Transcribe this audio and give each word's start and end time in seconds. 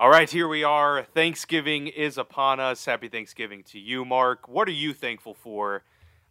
All 0.00 0.10
right, 0.10 0.30
here 0.30 0.46
we 0.46 0.62
are. 0.62 1.02
Thanksgiving 1.02 1.88
is 1.88 2.18
upon 2.18 2.60
us. 2.60 2.84
Happy 2.84 3.08
Thanksgiving 3.08 3.64
to 3.64 3.80
you, 3.80 4.04
Mark. 4.04 4.46
What 4.46 4.68
are 4.68 4.70
you 4.70 4.94
thankful 4.94 5.34
for 5.34 5.82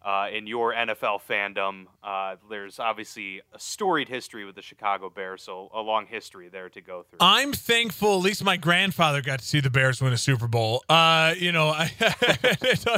uh, 0.08 0.30
in 0.34 0.48
your 0.48 0.74
NFL 0.74 1.20
fandom? 1.30 1.88
Uh, 2.02 2.38
there's 2.50 2.80
obviously 2.80 3.42
a 3.54 3.60
storied 3.60 4.08
history 4.08 4.46
with 4.46 4.56
the 4.56 4.62
Chicago 4.62 5.10
Bears, 5.10 5.44
so 5.44 5.70
a 5.74 5.82
long 5.82 6.06
history 6.08 6.48
there 6.48 6.70
to 6.70 6.80
go 6.80 7.04
through. 7.04 7.18
I'm 7.20 7.52
thankful. 7.52 8.16
At 8.16 8.24
least 8.24 8.42
my 8.42 8.56
grandfather 8.56 9.22
got 9.22 9.40
to 9.40 9.46
see 9.46 9.60
the 9.60 9.70
Bears 9.70 10.02
win 10.02 10.14
a 10.14 10.18
Super 10.18 10.48
Bowl. 10.48 10.82
Uh, 10.88 11.36
you 11.38 11.52
know, 11.52 11.68
I, 11.68 11.92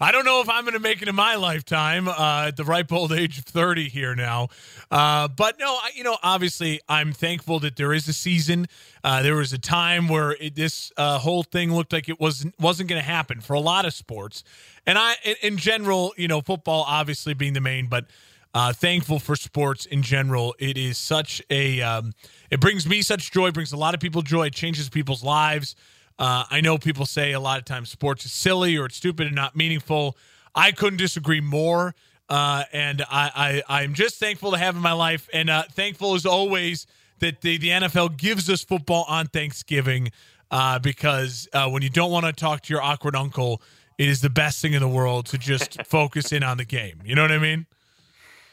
I 0.00 0.12
don't 0.12 0.26
know 0.26 0.42
if 0.42 0.50
I'm 0.50 0.64
going 0.64 0.74
to 0.74 0.80
make 0.80 1.00
it 1.00 1.08
in 1.08 1.14
my 1.14 1.36
lifetime 1.36 2.08
uh, 2.08 2.48
at 2.48 2.58
the 2.58 2.64
ripe 2.64 2.92
old 2.92 3.12
age 3.12 3.38
of 3.38 3.46
30 3.46 3.88
here 3.88 4.14
now. 4.14 4.48
Uh, 4.90 5.28
but 5.28 5.58
no, 5.58 5.66
I, 5.66 5.92
you 5.94 6.04
know, 6.04 6.18
obviously, 6.22 6.78
I'm 6.90 7.14
thankful 7.14 7.58
that 7.60 7.76
there 7.76 7.94
is 7.94 8.06
a 8.06 8.12
season. 8.12 8.66
Uh, 9.02 9.22
there 9.22 9.36
was 9.36 9.54
a 9.54 9.58
time 9.58 10.08
where 10.08 10.32
it, 10.32 10.56
this 10.56 10.92
whole 10.98 11.42
thing 11.42 11.74
looked 11.74 11.94
like 11.94 12.10
it 12.10 12.20
wasn't 12.20 12.54
wasn't 12.60 12.90
going 12.90 13.00
to 13.00 13.06
happen 13.06 13.40
for 13.40 13.54
a 13.54 13.60
lot 13.60 13.86
of 13.86 13.94
sports, 13.94 14.44
and 14.86 14.98
I, 14.98 15.14
in, 15.42 15.56
general, 15.56 16.12
you 16.16 16.28
know, 16.28 16.40
football 16.40 16.84
obviously 16.86 17.34
being 17.34 17.52
the 17.52 17.60
main, 17.60 17.86
but 17.86 18.06
uh, 18.54 18.72
thankful 18.72 19.18
for 19.18 19.36
sports 19.36 19.86
in 19.86 20.02
general. 20.02 20.54
It 20.58 20.76
is 20.76 20.98
such 20.98 21.42
a, 21.50 21.80
um, 21.82 22.12
it 22.50 22.60
brings 22.60 22.86
me 22.88 23.02
such 23.02 23.30
joy, 23.30 23.50
brings 23.50 23.72
a 23.72 23.76
lot 23.76 23.94
of 23.94 24.00
people 24.00 24.22
joy, 24.22 24.46
it 24.46 24.54
changes 24.54 24.88
people's 24.88 25.22
lives. 25.22 25.76
Uh, 26.18 26.44
I 26.50 26.60
know 26.60 26.76
people 26.76 27.06
say 27.06 27.32
a 27.32 27.40
lot 27.40 27.58
of 27.58 27.64
times 27.64 27.90
sports 27.90 28.24
is 28.24 28.32
silly 28.32 28.76
or 28.76 28.86
it's 28.86 28.96
stupid 28.96 29.26
and 29.26 29.36
not 29.36 29.56
meaningful. 29.56 30.16
I 30.54 30.72
couldn't 30.72 30.98
disagree 30.98 31.40
more. 31.40 31.94
Uh, 32.28 32.64
and 32.72 33.02
I, 33.10 33.62
I, 33.68 33.80
I'm 33.80 33.94
just 33.94 34.16
thankful 34.16 34.52
to 34.52 34.58
have 34.58 34.76
in 34.76 34.82
my 34.82 34.92
life, 34.92 35.28
and 35.32 35.50
uh, 35.50 35.64
thankful 35.72 36.14
as 36.14 36.24
always 36.24 36.86
that 37.18 37.40
the, 37.40 37.58
the 37.58 37.68
NFL 37.68 38.16
gives 38.16 38.48
us 38.48 38.62
football 38.62 39.04
on 39.08 39.26
Thanksgiving 39.26 40.12
uh, 40.50 40.78
because 40.78 41.48
uh, 41.52 41.68
when 41.68 41.82
you 41.82 41.90
don't 41.90 42.10
want 42.12 42.26
to 42.26 42.32
talk 42.32 42.62
to 42.62 42.72
your 42.72 42.82
awkward 42.82 43.16
uncle, 43.16 43.60
it 44.00 44.08
is 44.08 44.22
the 44.22 44.30
best 44.30 44.62
thing 44.62 44.72
in 44.72 44.80
the 44.80 44.88
world 44.88 45.26
to 45.26 45.36
just 45.36 45.82
focus 45.86 46.32
in 46.32 46.42
on 46.42 46.56
the 46.56 46.64
game. 46.64 47.02
You 47.04 47.14
know 47.14 47.20
what 47.20 47.32
I 47.32 47.38
mean? 47.38 47.66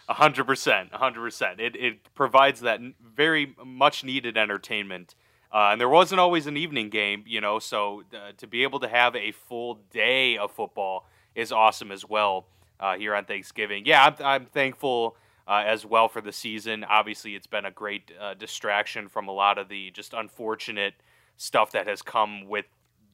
A 0.09 0.13
hundred 0.13 0.45
percent, 0.45 0.89
a 0.91 0.97
hundred 0.97 1.21
percent. 1.21 1.61
It 1.61 1.73
it 1.77 2.13
provides 2.13 2.59
that 2.61 2.81
very 3.01 3.55
much 3.65 4.03
needed 4.03 4.37
entertainment, 4.37 5.15
uh, 5.53 5.69
and 5.71 5.79
there 5.79 5.87
wasn't 5.87 6.19
always 6.19 6.47
an 6.47 6.57
evening 6.57 6.89
game, 6.89 7.23
you 7.25 7.39
know. 7.39 7.59
So 7.59 8.03
uh, 8.13 8.33
to 8.37 8.45
be 8.45 8.63
able 8.63 8.81
to 8.81 8.89
have 8.89 9.15
a 9.15 9.31
full 9.31 9.79
day 9.89 10.37
of 10.37 10.51
football 10.51 11.07
is 11.33 11.53
awesome 11.53 11.93
as 11.93 12.03
well 12.03 12.47
uh, 12.81 12.97
here 12.97 13.15
on 13.15 13.23
Thanksgiving. 13.23 13.85
Yeah, 13.85 14.03
I'm, 14.05 14.25
I'm 14.25 14.45
thankful 14.47 15.15
uh, 15.47 15.63
as 15.65 15.85
well 15.85 16.09
for 16.09 16.19
the 16.19 16.33
season. 16.33 16.83
Obviously, 16.83 17.35
it's 17.35 17.47
been 17.47 17.65
a 17.65 17.71
great 17.71 18.11
uh, 18.19 18.33
distraction 18.33 19.07
from 19.07 19.29
a 19.29 19.33
lot 19.33 19.57
of 19.57 19.69
the 19.69 19.91
just 19.91 20.13
unfortunate 20.13 20.95
stuff 21.37 21.71
that 21.71 21.87
has 21.87 22.01
come 22.01 22.47
with 22.47 22.65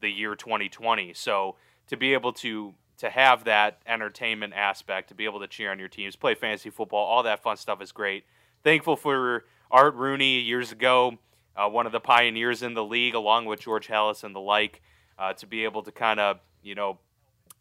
the 0.02 0.10
year 0.10 0.36
2020. 0.36 1.14
So 1.14 1.58
to 1.88 1.98
be 1.98 2.14
able 2.14 2.34
to 2.34 2.74
to 2.98 3.10
have 3.10 3.44
that 3.46 3.82
entertainment 3.86 4.54
aspect, 4.54 5.10
to 5.10 5.16
be 5.16 5.26
able 5.26 5.40
to 5.40 5.48
cheer 5.48 5.72
on 5.72 5.80
your 5.80 5.88
teams, 5.88 6.16
play 6.16 6.36
fantasy 6.36 6.70
football, 6.70 7.06
all 7.06 7.24
that 7.24 7.42
fun 7.42 7.58
stuff 7.58 7.82
is 7.82 7.92
great. 7.92 8.24
Thankful 8.64 8.96
for 8.96 9.44
Art 9.72 9.96
Rooney 9.96 10.40
years 10.40 10.72
ago, 10.72 11.18
uh, 11.56 11.68
one 11.68 11.86
of 11.86 11.92
the 11.92 12.00
pioneers 12.00 12.62
in 12.62 12.76
the 12.76 12.84
league, 12.84 13.16
along 13.16 13.46
with 13.46 13.60
George 13.60 13.88
Halas 13.88 14.24
and 14.24 14.36
the 14.36 14.40
like, 14.40 14.82
uh, 15.18 15.34
to 15.34 15.46
be 15.46 15.64
able 15.64 15.84
to 15.84 15.92
kind 15.92 16.20
of 16.20 16.40
you 16.62 16.76
know 16.76 17.00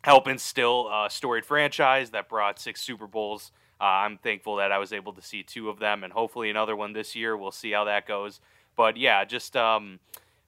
help 0.05 0.29
instill 0.29 0.89
a 0.89 1.09
storied 1.11 1.45
franchise 1.45 2.11
that 2.11 2.29
brought 2.29 2.59
six 2.59 2.81
Super 2.81 3.07
Bowls. 3.07 3.53
Uh, 3.81 3.85
I'm 3.85 4.19
thankful 4.19 4.57
that 4.57 4.71
I 4.71 4.79
was 4.79 4.93
able 4.93 5.13
to 5.15 5.23
see 5.23 5.43
two 5.43 5.69
of 5.69 5.79
them, 5.79 6.05
and 6.05 6.13
hopefully 6.13 6.51
another 6.51 6.77
one 6.77 6.93
this 6.93 7.17
year. 7.17 7.37
We'll 7.37 7.51
see 7.51 7.73
how 7.73 7.85
that 7.85 8.07
goes. 8.07 8.41
But 8.77 8.97
yeah, 8.97 9.25
just 9.25 9.57
um, 9.57 9.99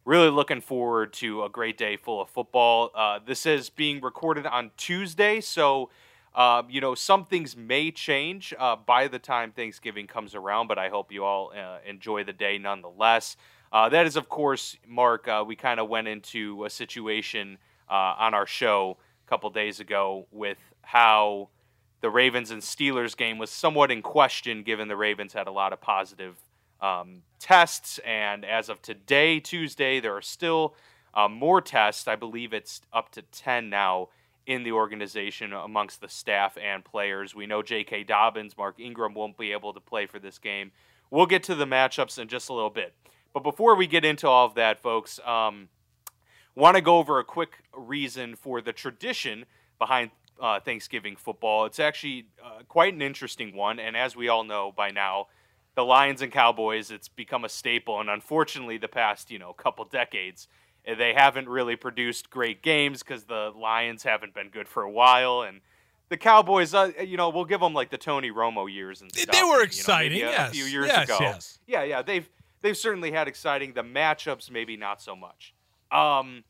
really 0.05 0.31
looking 0.31 0.61
forward 0.61 1.13
to 1.15 1.45
a 1.45 1.49
great 1.49 1.79
day 1.79 1.97
full 1.97 2.21
of 2.21 2.29
football. 2.29 2.91
Uh, 2.95 3.19
this 3.25 3.47
is 3.47 3.71
being 3.71 4.01
recorded 4.01 4.47
on 4.47 4.71
Tuesday, 4.77 5.41
so 5.41 5.91
uh, 6.35 6.63
you 6.69 6.81
know 6.81 6.95
some 6.95 7.25
things 7.25 7.57
may 7.57 7.91
change 7.91 8.53
uh, 8.59 8.77
by 8.77 9.09
the 9.09 9.19
time 9.19 9.53
Thanksgiving 9.53 10.07
comes 10.07 10.35
around. 10.35 10.67
But 10.67 10.79
I 10.79 10.89
hope 10.89 11.13
you 11.13 11.25
all 11.25 11.53
uh, 11.57 11.79
enjoy 11.87 12.25
the 12.25 12.33
day 12.33 12.59
nonetheless. 12.59 13.37
Uh, 13.73 13.89
that 13.89 14.07
is, 14.07 14.17
of 14.17 14.29
course, 14.29 14.77
Mark. 14.87 15.27
Uh, 15.27 15.45
we 15.47 15.57
kind 15.57 15.81
of 15.81 15.89
went 15.89 16.07
into 16.07 16.65
a 16.65 16.71
situation 16.71 17.59
on 17.89 18.35
our 18.35 18.47
show 18.47 18.97
a 19.25 19.29
couple 19.29 19.49
days 19.51 19.79
ago 19.79 20.27
with 20.33 20.59
how 20.83 21.49
the 22.01 22.11
Ravens 22.11 22.51
and 22.51 22.61
Steelers 22.61 23.17
game 23.17 23.39
was 23.39 23.51
somewhat 23.51 23.91
in 23.91 24.03
question, 24.03 24.63
given 24.63 24.89
the 24.89 24.97
Ravens 24.97 25.33
had 25.33 25.47
a 25.47 25.53
lot 25.53 25.73
of 25.73 25.81
positive 25.81 26.37
um, 26.85 27.23
tests. 27.39 27.99
And 28.05 28.45
as 28.45 28.69
of 28.69 28.83
today, 28.83 29.41
Tuesday, 29.41 30.01
there 30.01 30.17
are 30.17 30.23
still 30.23 30.75
uh, 31.15 31.29
more 31.29 31.61
tests. 31.61 32.07
I 32.07 32.17
believe 32.17 32.53
it's 32.53 32.83
up 32.93 33.11
to 33.13 33.23
10 33.23 33.71
now 33.71 34.09
in 34.47 34.63
the 34.63 34.73
organization 34.73 35.55
amongst 35.55 36.03
the 36.03 36.09
staff 36.09 36.59
and 36.63 36.85
players. 36.85 37.35
We 37.35 37.47
know 37.47 37.63
J.K. 37.63 38.05
Dobbins, 38.05 38.59
Mark 38.59 38.79
Ingram 38.79 39.15
won't 39.15 39.39
be 39.39 39.53
able 39.53 39.73
to 39.73 39.81
play 39.81 40.05
for 40.05 40.19
this 40.19 40.39
game. 40.39 40.71
We'll 41.11 41.27
get 41.27 41.43
to 41.45 41.55
the 41.55 41.65
matchups 41.65 42.19
in 42.19 42.29
just 42.29 42.51
a 42.51 42.53
little 42.53 42.71
bit. 42.71 42.95
But 43.33 43.43
before 43.43 43.75
we 43.75 43.87
get 43.87 44.05
into 44.05 44.29
all 44.29 44.47
of 44.47 44.55
that, 44.55 44.81
folks, 44.81 45.19
um, 45.25 45.69
want 46.55 46.77
to 46.77 46.83
go 46.83 46.99
over 46.99 47.19
a 47.19 47.25
quick 47.25 47.63
reason 47.75 48.37
for 48.37 48.61
the 48.61 48.73
tradition 48.73 49.47
behind 49.79 50.11
uh, 50.41 50.61
Thanksgiving 50.61 51.17
football. 51.17 51.65
It's 51.65 51.81
actually 51.81 52.27
uh, 52.45 52.63
quite 52.69 52.93
an 52.93 53.01
interesting 53.01 53.57
one, 53.57 53.79
and 53.79 53.97
as 53.97 54.15
we 54.15 54.29
all 54.29 54.45
know 54.45 54.73
by 54.77 54.91
now, 54.91 55.29
the 55.75 55.85
Lions 55.85 56.23
and 56.23 56.31
Cowboys, 56.31 56.91
it's 56.91 57.09
become 57.09 57.45
a 57.45 57.49
staple. 57.49 58.01
And 58.01 58.09
unfortunately, 58.09 58.79
the 58.79 58.89
past 58.89 59.31
you 59.31 59.39
know 59.39 59.53
couple 59.53 59.85
decades, 59.85 60.49
eh, 60.87 60.95
they 60.95 61.15
haven't 61.15 61.49
really 61.49 61.77
produced 61.77 62.31
great 62.31 62.63
games 62.63 63.03
because 63.03 63.25
the 63.25 63.53
Lions 63.57 64.03
haven't 64.03 64.35
been 64.35 64.49
good 64.49 64.69
for 64.69 64.83
a 64.83 64.91
while, 64.91 65.43
and 65.43 65.61
the 66.09 66.17
Cowboys, 66.17 66.75
uh, 66.75 66.91
you 67.03 67.17
know, 67.17 67.31
we'll 67.31 67.45
give 67.45 67.61
them 67.61 67.75
like 67.75 67.91
the 67.91 67.99
Tony 67.99 68.31
Romo 68.31 68.73
years 68.73 69.03
and 69.03 69.11
stuff. 69.13 69.35
They 69.35 69.43
were 69.43 69.63
exciting, 69.63 70.19
you 70.19 70.25
know, 70.25 70.31
yes. 70.31 70.51
a 70.51 70.53
few 70.53 70.65
years 70.65 70.87
yes, 70.87 71.05
ago. 71.05 71.19
Yes. 71.21 71.59
Yeah, 71.67 71.83
yeah, 71.83 72.03
they've 72.03 72.29
they've 72.61 72.77
certainly 72.77 73.11
had 73.11 73.29
exciting. 73.29 73.73
The 73.73 73.83
matchups, 73.83 74.51
maybe 74.51 74.77
not 74.77 75.01
so 75.01 75.17
much. 75.17 75.55
Um, 75.91 76.45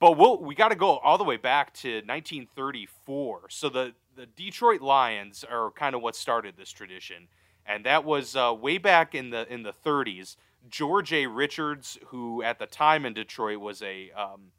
but 0.00 0.16
we'll, 0.16 0.38
we 0.42 0.54
got 0.54 0.70
to 0.70 0.76
go 0.76 0.98
all 0.98 1.18
the 1.18 1.24
way 1.24 1.36
back 1.36 1.74
to 1.74 1.96
1934. 1.96 3.42
So 3.50 3.68
the 3.68 3.94
the 4.16 4.26
Detroit 4.26 4.82
Lions 4.82 5.44
are 5.44 5.70
kind 5.70 5.94
of 5.94 6.02
what 6.02 6.16
started 6.16 6.54
this 6.58 6.70
tradition 6.70 7.28
and 7.66 7.84
that 7.84 8.04
was 8.04 8.36
uh, 8.36 8.54
way 8.58 8.78
back 8.78 9.14
in 9.14 9.30
the 9.30 9.50
in 9.52 9.62
the 9.62 9.72
30s. 9.84 10.36
George 10.68 11.12
A. 11.12 11.26
Richards, 11.26 11.98
who 12.06 12.42
at 12.42 12.58
the 12.58 12.66
time 12.66 13.06
in 13.06 13.14
Detroit 13.14 13.58
was 13.58 13.82
a, 13.82 14.10
um, 14.12 14.52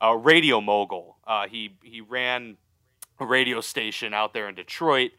a 0.00 0.16
radio 0.16 0.60
mogul, 0.60 1.18
uh, 1.26 1.46
he 1.46 1.76
he 1.82 2.00
ran 2.00 2.56
a 3.20 3.26
radio 3.26 3.60
station 3.60 4.14
out 4.14 4.32
there 4.32 4.48
in 4.48 4.54
Detroit, 4.54 5.12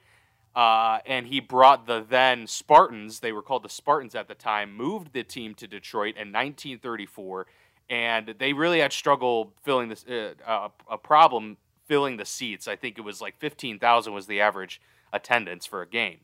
uh, 0.56 1.00
and 1.06 1.28
he 1.28 1.40
brought 1.40 1.86
the 1.86 2.06
then 2.08 2.48
Spartans. 2.48 3.20
They 3.20 3.32
were 3.32 3.42
called 3.42 3.64
the 3.64 3.70
Spartans 3.70 4.16
at 4.16 4.28
the 4.28 4.36
time. 4.36 4.76
Moved 4.76 5.14
the 5.14 5.24
team 5.24 5.54
to 5.56 5.68
Detroit 5.68 6.16
in 6.16 6.32
1934, 6.32 7.48
and 7.90 8.36
they 8.40 8.54
really 8.54 8.80
had 8.80 8.92
struggle 8.92 9.54
filling 9.64 9.90
this 9.90 10.06
uh, 10.06 10.70
a 10.90 10.98
problem 10.98 11.58
filling 11.86 12.18
the 12.18 12.26
seats. 12.26 12.68
I 12.68 12.76
think 12.76 12.98
it 12.98 13.02
was 13.02 13.22
like 13.22 13.38
15,000 13.38 14.14
was 14.14 14.28
the 14.28 14.42
average 14.42 14.82
attendance 15.14 15.66
for 15.66 15.82
a 15.82 15.88
game. 15.88 16.20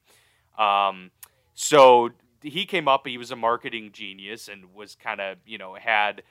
Um, 0.57 1.12
so 1.53 2.09
he 2.41 2.66
came 2.66 2.88
up. 2.88 3.07
He 3.07 3.17
was 3.17 3.31
a 3.31 3.35
marketing 3.35 3.91
genius 3.94 4.47
and 4.47 4.73
was 4.73 4.95
kind 4.95 5.22
of 5.22 5.38
you 5.45 5.57
know 5.57 5.75
had 5.75 6.23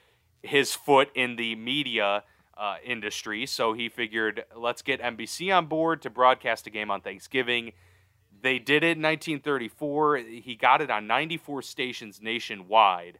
his 0.42 0.74
foot 0.74 1.10
in 1.14 1.36
the 1.36 1.54
media 1.54 2.24
uh, 2.60 2.76
industry. 2.84 3.46
So 3.46 3.72
he 3.72 3.88
figured, 3.88 4.44
let's 4.54 4.82
get 4.82 5.00
NBC 5.00 5.54
on 5.56 5.66
board 5.66 6.02
to 6.02 6.10
broadcast 6.10 6.66
a 6.66 6.70
game 6.70 6.90
on 6.90 7.00
Thanksgiving. 7.00 7.72
They 8.42 8.58
did 8.58 8.84
it 8.84 8.96
in 8.96 9.02
1934. 9.02 10.18
He 10.18 10.56
got 10.56 10.80
it 10.82 10.90
on 10.90 11.06
94 11.06 11.62
stations 11.62 12.20
nationwide, 12.22 13.18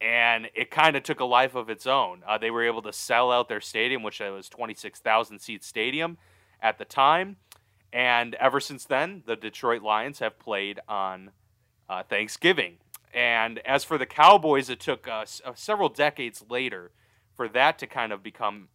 and 0.00 0.48
it 0.54 0.70
kind 0.70 0.96
of 0.96 1.02
took 1.02 1.20
a 1.20 1.24
life 1.24 1.54
of 1.54 1.70
its 1.70 1.86
own. 1.86 2.22
Uh, 2.26 2.38
they 2.38 2.50
were 2.50 2.64
able 2.64 2.82
to 2.82 2.92
sell 2.92 3.30
out 3.30 3.48
their 3.48 3.60
stadium, 3.60 4.02
which 4.02 4.20
was 4.20 4.48
26,000 4.48 5.38
seat 5.38 5.64
stadium 5.64 6.18
at 6.60 6.78
the 6.78 6.84
time. 6.84 7.36
And 7.92 8.34
ever 8.36 8.58
since 8.58 8.84
then, 8.84 9.22
the 9.26 9.36
Detroit 9.36 9.82
Lions 9.82 10.20
have 10.20 10.38
played 10.38 10.80
on 10.88 11.30
uh, 11.88 12.02
Thanksgiving. 12.02 12.78
And 13.12 13.58
as 13.66 13.84
for 13.84 13.98
the 13.98 14.06
Cowboys, 14.06 14.70
it 14.70 14.80
took 14.80 15.06
uh, 15.06 15.24
several 15.54 15.90
decades 15.90 16.44
later 16.48 16.90
for 17.34 17.48
that 17.48 17.78
to 17.80 17.86
kind 17.86 18.12
of 18.12 18.22
become 18.22 18.68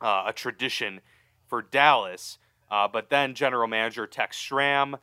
uh, 0.00 0.24
a 0.26 0.32
tradition 0.32 1.00
for 1.46 1.62
Dallas. 1.62 2.38
Uh, 2.70 2.88
but 2.88 3.10
then 3.10 3.34
general 3.34 3.68
manager 3.68 4.06
Tex 4.06 4.36
Schramm, 4.36 4.96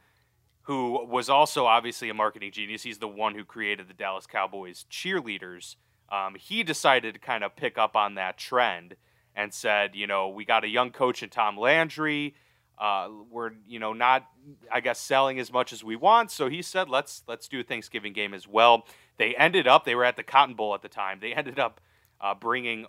who 0.64 1.06
was 1.06 1.30
also 1.30 1.66
obviously 1.66 2.10
a 2.10 2.14
marketing 2.14 2.52
genius, 2.52 2.84
he's 2.84 2.98
the 2.98 3.08
one 3.08 3.36
who 3.36 3.46
created 3.46 3.88
the 3.88 3.94
Dallas 3.94 4.28
Cowboys 4.28 4.86
cheerleaders. 4.92 5.76
Um, 6.12 6.36
he 6.36 6.64
decided 6.64 7.14
to 7.14 7.20
kind 7.20 7.44
of 7.44 7.56
pick 7.56 7.78
up 7.78 7.96
on 7.96 8.16
that 8.16 8.38
trend 8.38 8.96
and 9.36 9.54
said, 9.54 9.96
you 9.96 10.08
know, 10.08 10.28
we 10.28 10.44
got 10.44 10.64
a 10.66 10.68
young 10.68 10.92
coach 10.92 11.24
in 11.24 11.30
Tom 11.30 11.58
Landry 11.58 12.36
uh, 12.80 13.10
we're 13.30 13.52
you 13.68 13.80
know 13.80 13.94
not 13.94 14.28
I 14.72 14.80
guess 14.80 15.00
selling 15.00 15.40
as 15.40 15.52
much 15.52 15.74
as 15.74 15.84
we 15.84 15.96
want. 15.96 16.32
So 16.32 16.50
he 16.50 16.62
said 16.62 16.90
let's 16.90 17.24
let's 17.28 17.48
do 17.48 17.60
a 17.60 17.64
Thanksgiving 17.64 18.14
game 18.14 18.34
as 18.34 18.48
well. 18.48 18.86
they 19.18 19.36
ended 19.36 19.68
up 19.68 19.86
they 19.86 19.96
were 19.96 20.06
at 20.06 20.16
the 20.16 20.24
Cotton 20.24 20.56
Bowl 20.56 20.74
at 20.74 20.82
the 20.82 20.90
time. 20.90 21.20
They 21.22 21.34
ended 21.34 21.60
up 21.60 21.82
uh, 22.22 22.34
bringing 22.36 22.86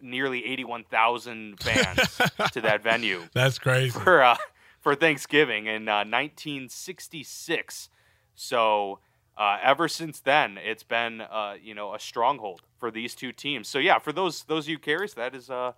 nearly 0.00 0.44
81,000 0.44 1.60
fans 1.62 2.20
to 2.52 2.60
that 2.60 2.82
venue. 2.82 3.22
That's 3.32 3.58
crazy 3.58 3.98
for 3.98 4.22
uh, 4.22 4.36
for 4.80 4.94
Thanksgiving 4.94 5.66
in 5.66 5.88
uh, 5.88 6.04
1966. 6.04 7.88
So 8.34 9.00
uh, 9.36 9.58
ever 9.62 9.88
since 9.88 10.20
then, 10.20 10.58
it's 10.58 10.82
been 10.82 11.20
uh, 11.20 11.54
you 11.60 11.74
know 11.74 11.94
a 11.94 11.98
stronghold 11.98 12.62
for 12.78 12.90
these 12.90 13.14
two 13.14 13.32
teams. 13.32 13.68
So 13.68 13.78
yeah, 13.78 13.98
for 13.98 14.12
those 14.12 14.44
those 14.44 14.68
you 14.68 14.78
curious, 14.78 15.14
that 15.14 15.34
is 15.34 15.50
uh, 15.50 15.72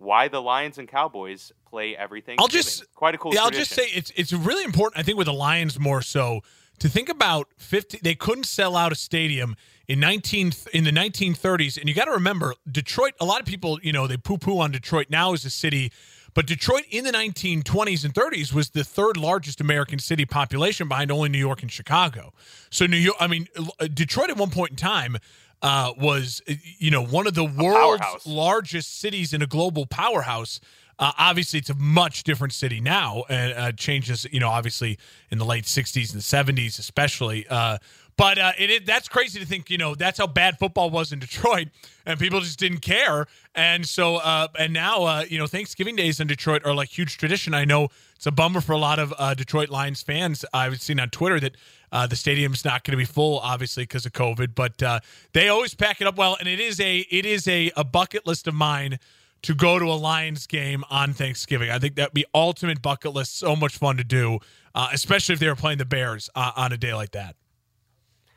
why 0.00 0.28
the 0.28 0.40
Lions 0.40 0.78
and 0.78 0.88
Cowboys 0.88 1.52
play 1.68 1.96
everything. 1.96 2.36
I'll 2.40 2.48
just 2.48 2.92
quite 2.94 3.14
a 3.14 3.18
cool. 3.18 3.34
Yeah, 3.34 3.42
tradition. 3.42 3.60
I'll 3.60 3.64
just 3.64 3.74
say 3.74 3.96
it's 3.96 4.12
it's 4.16 4.32
really 4.32 4.64
important. 4.64 4.98
I 4.98 5.02
think 5.02 5.18
with 5.18 5.26
the 5.26 5.32
Lions 5.32 5.78
more 5.78 6.02
so 6.02 6.40
to 6.80 6.88
think 6.88 7.08
about 7.08 7.48
50 7.58 8.00
they 8.02 8.14
couldn't 8.14 8.44
sell 8.44 8.76
out 8.76 8.90
a 8.90 8.94
stadium 8.94 9.54
in 9.86 10.00
19 10.00 10.52
in 10.72 10.84
the 10.84 10.90
1930s 10.90 11.78
and 11.78 11.88
you 11.88 11.94
got 11.94 12.06
to 12.06 12.12
remember 12.12 12.54
Detroit 12.70 13.12
a 13.20 13.24
lot 13.24 13.40
of 13.40 13.46
people 13.46 13.78
you 13.82 13.92
know 13.92 14.06
they 14.06 14.16
poo 14.16 14.38
poo 14.38 14.58
on 14.58 14.70
Detroit 14.70 15.06
now 15.10 15.32
as 15.32 15.44
a 15.44 15.50
city 15.50 15.92
but 16.34 16.46
Detroit 16.46 16.84
in 16.90 17.04
the 17.04 17.10
1920s 17.10 18.04
and 18.04 18.14
30s 18.14 18.52
was 18.52 18.70
the 18.70 18.84
third 18.84 19.16
largest 19.16 19.60
American 19.60 19.98
city 19.98 20.24
population 20.24 20.88
behind 20.88 21.10
only 21.10 21.28
New 21.28 21.38
York 21.38 21.62
and 21.62 21.72
Chicago. 21.72 22.32
So 22.70 22.86
New 22.86 22.96
York, 22.96 23.16
I 23.18 23.26
mean, 23.26 23.48
uh, 23.58 23.88
Detroit 23.92 24.30
at 24.30 24.36
one 24.36 24.50
point 24.50 24.70
in 24.70 24.76
time 24.76 25.16
uh, 25.62 25.92
was, 25.98 26.42
you 26.78 26.90
know, 26.90 27.04
one 27.04 27.26
of 27.26 27.34
the 27.34 27.44
world's 27.44 28.26
largest 28.26 29.00
cities 29.00 29.32
in 29.32 29.42
a 29.42 29.46
global 29.46 29.86
powerhouse. 29.86 30.60
Uh, 30.98 31.12
obviously, 31.18 31.58
it's 31.58 31.70
a 31.70 31.74
much 31.74 32.24
different 32.24 32.52
city 32.52 32.78
now, 32.78 33.24
and 33.30 33.54
uh, 33.54 33.72
changes, 33.72 34.26
you 34.30 34.38
know, 34.38 34.50
obviously 34.50 34.98
in 35.30 35.38
the 35.38 35.46
late 35.46 35.64
'60s 35.64 36.12
and 36.12 36.20
'70s, 36.22 36.78
especially. 36.78 37.46
Uh, 37.48 37.78
but 38.20 38.38
uh, 38.38 38.52
it, 38.58 38.68
it 38.68 38.86
that's 38.86 39.08
crazy 39.08 39.40
to 39.40 39.46
think, 39.46 39.70
you 39.70 39.78
know, 39.78 39.94
that's 39.94 40.18
how 40.18 40.26
bad 40.26 40.58
football 40.58 40.90
was 40.90 41.10
in 41.10 41.20
Detroit, 41.20 41.68
and 42.04 42.20
people 42.20 42.40
just 42.40 42.58
didn't 42.58 42.80
care. 42.80 43.26
And 43.54 43.86
so, 43.86 44.16
uh, 44.16 44.48
and 44.58 44.74
now, 44.74 45.04
uh, 45.04 45.24
you 45.26 45.38
know, 45.38 45.46
Thanksgiving 45.46 45.96
days 45.96 46.20
in 46.20 46.26
Detroit 46.26 46.66
are 46.66 46.74
like 46.74 46.90
huge 46.90 47.16
tradition. 47.16 47.54
I 47.54 47.64
know 47.64 47.88
it's 48.14 48.26
a 48.26 48.30
bummer 48.30 48.60
for 48.60 48.72
a 48.72 48.78
lot 48.78 48.98
of 48.98 49.14
uh, 49.16 49.32
Detroit 49.32 49.70
Lions 49.70 50.02
fans. 50.02 50.44
I've 50.52 50.82
seen 50.82 51.00
on 51.00 51.08
Twitter 51.08 51.40
that 51.40 51.56
uh, 51.92 52.06
the 52.06 52.16
stadium's 52.16 52.64
not 52.64 52.84
going 52.84 52.92
to 52.92 52.96
be 52.96 53.04
full, 53.04 53.38
obviously 53.40 53.82
because 53.84 54.06
of 54.06 54.12
COVID, 54.12 54.54
but 54.54 54.82
uh, 54.82 55.00
they 55.32 55.48
always 55.48 55.74
pack 55.74 56.00
it 56.00 56.06
up 56.06 56.16
well, 56.16 56.36
and 56.38 56.48
it 56.48 56.60
is 56.60 56.80
a 56.80 56.98
it 57.10 57.26
is 57.26 57.46
a, 57.48 57.70
a 57.76 57.84
bucket 57.84 58.26
list 58.26 58.46
of 58.46 58.54
mine 58.54 58.98
to 59.42 59.54
go 59.54 59.78
to 59.78 59.86
a 59.86 59.96
Lions 59.96 60.46
game 60.46 60.84
on 60.90 61.12
Thanksgiving. 61.14 61.70
I 61.70 61.78
think 61.78 61.94
that'd 61.94 62.12
be 62.14 62.26
ultimate 62.34 62.82
bucket 62.82 63.12
list. 63.14 63.38
So 63.38 63.56
much 63.56 63.76
fun 63.78 63.96
to 63.96 64.04
do, 64.04 64.38
uh, 64.74 64.88
especially 64.92 65.32
if 65.32 65.38
they 65.38 65.48
were 65.48 65.56
playing 65.56 65.78
the 65.78 65.84
Bears 65.86 66.28
uh, 66.34 66.52
on 66.56 66.72
a 66.72 66.76
day 66.76 66.92
like 66.94 67.12
that. 67.12 67.36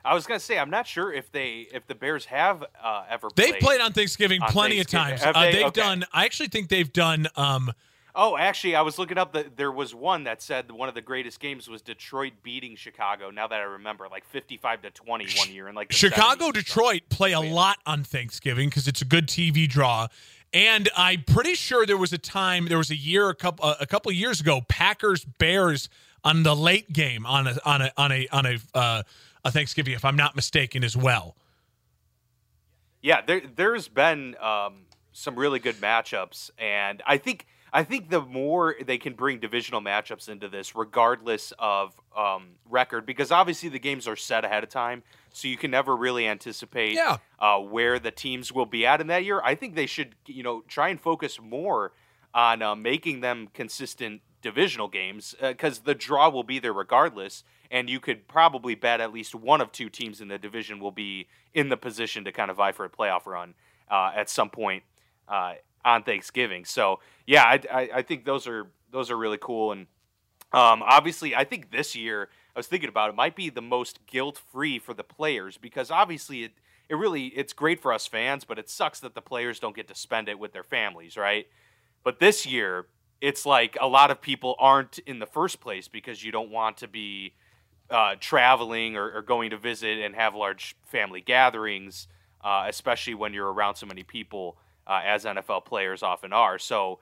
I 0.06 0.14
was 0.14 0.26
gonna 0.28 0.40
say 0.40 0.60
I'm 0.60 0.70
not 0.70 0.86
sure 0.86 1.14
if 1.14 1.32
they 1.32 1.68
if 1.74 1.88
the 1.88 1.96
Bears 1.96 2.26
have 2.26 2.64
uh, 2.84 3.04
ever 3.10 3.30
They've 3.36 3.50
played. 3.52 3.62
played 3.62 3.82
on 3.82 3.94
Thanksgiving 3.94 4.42
on 4.42 4.50
plenty 4.50 4.76
Thanksgiving. 4.78 5.14
of 5.14 5.20
times. 5.20 5.22
Have 5.24 5.36
Uh, 5.36 5.42
they? 5.46 5.52
they've 5.54 5.66
Okay. 5.68 5.82
done. 5.82 6.04
I 6.12 6.26
actually 6.26 6.50
think 6.50 6.70
they've 6.70 6.92
done. 6.92 7.28
Um, 7.38 7.72
Oh, 8.16 8.38
actually, 8.38 8.76
I 8.76 8.82
was 8.82 9.00
looking 9.00 9.18
up 9.18 9.34
that 9.34 9.58
there 9.58 9.72
was 9.72 9.96
one 9.96 10.26
that 10.26 10.42
said 10.42 10.72
one 10.72 10.88
of 10.88 10.94
the 10.94 11.02
greatest 11.02 11.40
games 11.40 11.68
was 11.68 11.82
Detroit 11.82 12.34
beating 12.44 12.76
Chicago. 12.76 13.32
Now 13.32 13.48
that 13.48 13.60
I 13.60 13.64
remember, 13.64 14.08
like 14.08 14.24
55 14.26 14.84
to 14.84 14.92
20 14.92 15.28
one 15.38 15.52
year, 15.52 15.68
and 15.68 15.76
like 15.76 15.92
Chicago, 15.92 16.52
Detroit 16.52 17.04
play 17.10 17.32
a 17.32 17.40
lot 17.40 17.78
on 17.88 18.04
Thanksgiving 18.04 18.70
because 18.70 18.88
it's 18.88 19.02
a 19.02 19.06
good 19.06 19.28
TV 19.28 19.68
draw. 19.68 20.08
And 20.54 20.90
I'm 20.96 21.24
pretty 21.24 21.56
sure 21.56 21.88
there 21.88 21.98
was 21.98 22.14
a 22.14 22.20
time, 22.20 22.68
there 22.68 22.78
was 22.78 22.92
a 22.92 22.96
year, 22.96 23.30
a 23.30 23.36
couple, 23.36 23.66
uh, 23.66 23.76
a 23.80 23.88
couple 23.88 24.12
of 24.12 24.16
years 24.16 24.40
ago, 24.40 24.62
Packers 24.68 25.26
Bears 25.26 25.90
on 26.24 26.44
the 26.44 26.56
late 26.56 26.94
game 26.94 27.26
on 27.26 27.48
a 27.48 27.58
on 27.66 27.82
a 27.82 27.92
on 27.98 28.12
a 28.12 28.28
on 28.32 28.46
a 28.46 28.58
uh, 28.76 29.04
a 29.44 29.52
Thanksgiving, 29.52 29.94
if 29.94 30.06
I'm 30.06 30.16
not 30.16 30.36
mistaken, 30.36 30.84
as 30.84 30.96
well. 30.96 31.36
Yeah, 33.02 33.22
there 33.26 33.42
there's 33.56 33.88
been 33.88 34.36
um, 34.40 34.86
some 35.12 35.36
really 35.36 35.60
good 35.60 35.78
matchups, 35.78 36.52
and 36.60 37.02
I 37.08 37.18
think 37.18 37.48
I 37.76 37.84
think 37.84 38.10
the 38.12 38.22
more 38.22 38.76
they 38.86 39.00
can 39.00 39.14
bring 39.14 39.40
divisional 39.40 39.82
matchups 39.82 40.30
into 40.30 40.48
this, 40.48 40.76
regardless 40.76 41.52
of 41.58 41.94
um, 42.16 42.50
record, 42.70 43.06
because 43.08 43.32
obviously 43.32 43.68
the 43.70 43.80
games 43.80 44.08
are 44.08 44.16
set 44.16 44.46
ahead 44.46 44.64
of 44.64 44.70
time, 44.70 45.02
so 45.32 45.48
you 45.48 45.58
can 45.58 45.72
never 45.72 45.96
really 45.98 46.28
anticipate 46.28 46.94
Yeah. 46.94 47.18
uh, 47.40 47.58
where 47.60 47.98
the 47.98 48.12
teams 48.12 48.52
will 48.52 48.68
be 48.68 48.86
at 48.86 49.02
in 49.02 49.08
that 49.08 49.26
year. 49.26 49.42
I 49.44 49.56
think 49.56 49.74
they 49.74 49.88
should 49.88 50.14
you 50.28 50.44
know 50.44 50.62
try 50.68 50.90
and 50.90 51.02
focus 51.02 51.40
more 51.42 51.94
on 52.34 52.62
uh, 52.62 52.76
making 52.76 53.22
them 53.22 53.50
consistent 53.54 54.22
divisional 54.44 54.88
games 54.88 55.34
because 55.42 55.80
the 55.80 55.96
draw 55.96 56.30
will 56.30 56.44
be 56.44 56.60
there 56.60 56.74
regardless 56.74 57.44
and 57.72 57.90
you 57.90 58.00
could 58.00 58.28
probably 58.28 58.76
bet 58.76 59.00
at 59.00 59.14
least 59.14 59.34
one 59.34 59.62
of 59.62 59.72
two 59.72 59.88
teams 59.90 60.20
in 60.20 60.28
the 60.28 60.38
division 60.38 60.80
will 60.80 60.92
be 60.92 61.28
in 61.54 61.70
the 61.70 61.78
position 61.78 62.26
to 62.26 62.32
kind 62.32 62.52
of 62.52 62.58
vie 62.58 62.74
for 62.74 62.84
a 62.84 62.90
playoff 62.90 63.26
run 63.26 63.54
uh, 63.90 64.12
at 64.14 64.30
some 64.30 64.50
point 64.50 64.84
uh, 65.30 65.54
on 65.86 66.04
Thanksgiving. 66.04 66.66
So 66.66 67.00
yeah, 67.26 67.44
I, 67.44 67.60
I, 67.72 67.90
I 67.96 68.02
think 68.02 68.26
those 68.26 68.48
are 68.48 68.68
those 68.92 69.10
are 69.10 69.18
really 69.18 69.40
cool 69.40 69.72
and 69.72 69.88
um, 70.54 70.84
obviously, 70.84 71.36
I 71.36 71.44
think 71.46 71.72
this 71.72 71.96
year 71.96 72.30
I 72.56 72.60
was 72.60 72.68
thinking 72.68 72.90
about 72.90 73.10
it 73.10 73.16
might 73.16 73.36
be 73.36 73.50
the 73.50 73.62
most 73.62 74.06
guilt 74.06 74.40
free 74.52 74.78
for 74.78 74.94
the 74.94 75.04
players 75.04 75.58
because 75.58 75.90
obviously 75.90 76.44
it 76.44 76.52
it 76.90 76.96
really 76.96 77.28
it's 77.28 77.54
great 77.54 77.82
for 77.82 77.92
us 77.92 78.06
fans, 78.06 78.44
but 78.44 78.60
it 78.60 78.70
sucks 78.70 79.00
that 79.00 79.16
the 79.16 79.22
players 79.22 79.60
don't 79.60 79.76
get 79.76 79.88
to 79.88 79.96
spend 79.96 80.30
it 80.30 80.38
with 80.38 80.54
their 80.54 80.64
families, 80.64 81.18
right? 81.18 81.48
But 82.04 82.20
this 82.20 82.46
year, 82.46 82.86
it's 83.20 83.46
like 83.46 83.78
a 83.82 83.88
lot 83.88 84.12
of 84.12 84.22
people 84.22 84.56
aren't 84.60 85.00
in 85.00 85.18
the 85.18 85.26
first 85.26 85.60
place 85.60 85.88
because 85.88 86.24
you 86.24 86.32
don't 86.32 86.52
want 86.52 86.78
to 86.78 86.88
be 86.88 87.34
uh, 87.90 88.16
traveling 88.20 88.96
or, 88.96 89.10
or 89.12 89.22
going 89.24 89.50
to 89.50 89.58
visit 89.58 90.00
and 90.00 90.14
have 90.14 90.36
large 90.36 90.76
family 90.86 91.22
gatherings, 91.22 92.08
uh, 92.44 92.66
especially 92.68 93.16
when 93.16 93.34
you're 93.34 93.52
around 93.52 93.76
so 93.76 93.88
many 93.88 94.04
people, 94.04 94.58
uh, 94.88 95.02
as 95.04 95.26
NFL 95.26 95.66
players 95.66 96.04
often 96.04 96.34
are. 96.34 96.60
So 96.60 97.00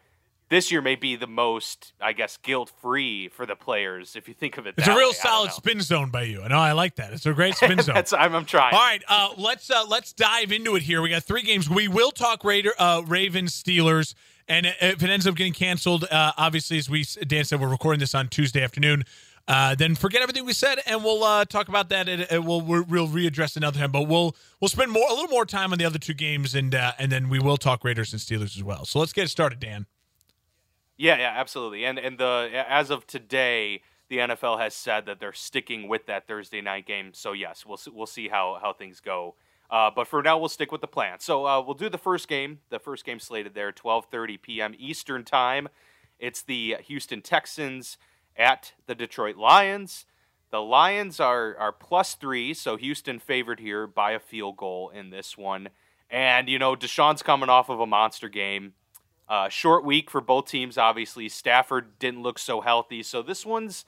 this 0.51 0.69
year 0.69 0.81
may 0.81 0.95
be 0.95 1.15
the 1.15 1.27
most, 1.27 1.93
I 2.01 2.11
guess, 2.11 2.37
guilt 2.37 2.71
free 2.81 3.29
for 3.29 3.45
the 3.45 3.55
players 3.55 4.17
if 4.17 4.27
you 4.27 4.33
think 4.33 4.57
of 4.57 4.67
it. 4.67 4.75
It's 4.77 4.87
a 4.87 4.95
real 4.95 5.09
way. 5.09 5.13
Solid 5.13 5.51
spin 5.53 5.79
zone 5.79 6.09
by 6.09 6.23
you. 6.23 6.41
I 6.41 6.49
know 6.49 6.59
I 6.59 6.73
like 6.73 6.95
that. 6.95 7.13
It's 7.13 7.25
a 7.25 7.33
great 7.33 7.55
spin 7.55 7.79
zone. 7.81 7.95
That's 7.95 8.11
I'm, 8.11 8.35
I'm 8.35 8.45
trying. 8.45 8.73
All 8.73 8.79
right, 8.79 9.01
uh, 9.07 9.29
let's 9.37 9.71
uh, 9.71 9.85
let's 9.87 10.11
dive 10.11 10.51
into 10.51 10.75
it 10.75 10.83
here. 10.83 11.01
We 11.01 11.09
got 11.09 11.23
three 11.23 11.41
games. 11.41 11.69
We 11.69 11.87
will 11.87 12.11
talk 12.11 12.43
Raider, 12.43 12.73
uh, 12.77 13.01
Ravens, 13.07 13.53
Steelers, 13.53 14.13
and 14.47 14.65
if 14.65 15.01
it 15.01 15.09
ends 15.09 15.25
up 15.25 15.35
getting 15.35 15.53
canceled, 15.53 16.03
uh, 16.11 16.33
obviously, 16.37 16.77
as 16.77 16.89
we 16.89 17.05
Dan 17.25 17.45
said, 17.45 17.61
we're 17.61 17.69
recording 17.69 18.01
this 18.01 18.13
on 18.13 18.27
Tuesday 18.27 18.61
afternoon. 18.61 19.05
Uh, 19.51 19.75
then 19.75 19.95
forget 19.95 20.21
everything 20.21 20.45
we 20.45 20.53
said, 20.53 20.79
and 20.85 21.03
we'll 21.03 21.25
uh, 21.25 21.43
talk 21.43 21.67
about 21.67 21.89
that. 21.89 22.07
And, 22.07 22.25
and 22.31 22.47
we'll 22.47 22.61
we'll 22.61 23.09
readdress 23.09 23.57
another 23.57 23.77
time. 23.77 23.91
But 23.91 24.03
we'll 24.07 24.33
we'll 24.61 24.69
spend 24.69 24.91
more 24.91 25.05
a 25.09 25.13
little 25.13 25.27
more 25.27 25.45
time 25.45 25.73
on 25.73 25.77
the 25.77 25.83
other 25.83 25.99
two 25.99 26.13
games, 26.13 26.55
and 26.55 26.73
uh, 26.73 26.93
and 26.97 27.11
then 27.11 27.27
we 27.27 27.37
will 27.37 27.57
talk 27.57 27.83
Raiders 27.83 28.13
and 28.13 28.21
Steelers 28.21 28.55
as 28.55 28.63
well. 28.63 28.85
So 28.85 28.99
let's 28.99 29.11
get 29.11 29.29
started, 29.29 29.59
Dan. 29.59 29.87
Yeah, 30.95 31.17
yeah, 31.17 31.33
absolutely. 31.35 31.83
And 31.83 31.99
and 31.99 32.17
the 32.17 32.49
as 32.65 32.91
of 32.91 33.05
today, 33.05 33.81
the 34.07 34.19
NFL 34.19 34.57
has 34.57 34.73
said 34.73 35.05
that 35.07 35.19
they're 35.19 35.33
sticking 35.33 35.89
with 35.89 36.05
that 36.05 36.27
Thursday 36.27 36.61
night 36.61 36.85
game. 36.85 37.11
So 37.13 37.33
yes, 37.33 37.65
we'll 37.65 37.79
we'll 37.91 38.07
see 38.07 38.29
how 38.29 38.57
how 38.61 38.71
things 38.71 39.01
go. 39.01 39.35
Uh, 39.69 39.91
but 39.93 40.07
for 40.07 40.23
now, 40.23 40.37
we'll 40.37 40.47
stick 40.47 40.71
with 40.71 40.79
the 40.79 40.87
plan. 40.87 41.19
So 41.19 41.45
uh, 41.45 41.61
we'll 41.61 41.75
do 41.75 41.89
the 41.89 41.97
first 41.97 42.29
game. 42.29 42.59
The 42.69 42.79
first 42.79 43.03
game 43.03 43.19
slated 43.19 43.53
there, 43.53 43.73
12:30 43.73 44.41
p.m. 44.41 44.73
Eastern 44.79 45.25
time. 45.25 45.67
It's 46.19 46.41
the 46.41 46.77
Houston 46.85 47.21
Texans 47.21 47.97
at 48.35 48.73
the 48.87 48.95
Detroit 48.95 49.37
Lions. 49.37 50.05
The 50.51 50.61
Lions 50.61 51.19
are 51.19 51.55
are 51.57 51.71
plus 51.71 52.15
three, 52.15 52.53
so 52.53 52.75
Houston 52.75 53.19
favored 53.19 53.59
here 53.59 53.87
by 53.87 54.11
a 54.11 54.19
field 54.19 54.57
goal 54.57 54.89
in 54.89 55.09
this 55.09 55.37
one. 55.37 55.69
And 56.09 56.49
you 56.49 56.59
know, 56.59 56.75
Deshaun's 56.75 57.23
coming 57.23 57.49
off 57.49 57.69
of 57.69 57.79
a 57.79 57.85
monster 57.85 58.29
game. 58.29 58.73
Uh, 59.29 59.47
short 59.47 59.85
week 59.85 60.11
for 60.11 60.19
both 60.19 60.47
teams, 60.47 60.77
obviously. 60.77 61.29
Stafford 61.29 61.97
didn't 61.99 62.21
look 62.21 62.37
so 62.37 62.59
healthy, 62.59 63.01
so 63.01 63.21
this 63.21 63.45
one's 63.45 63.85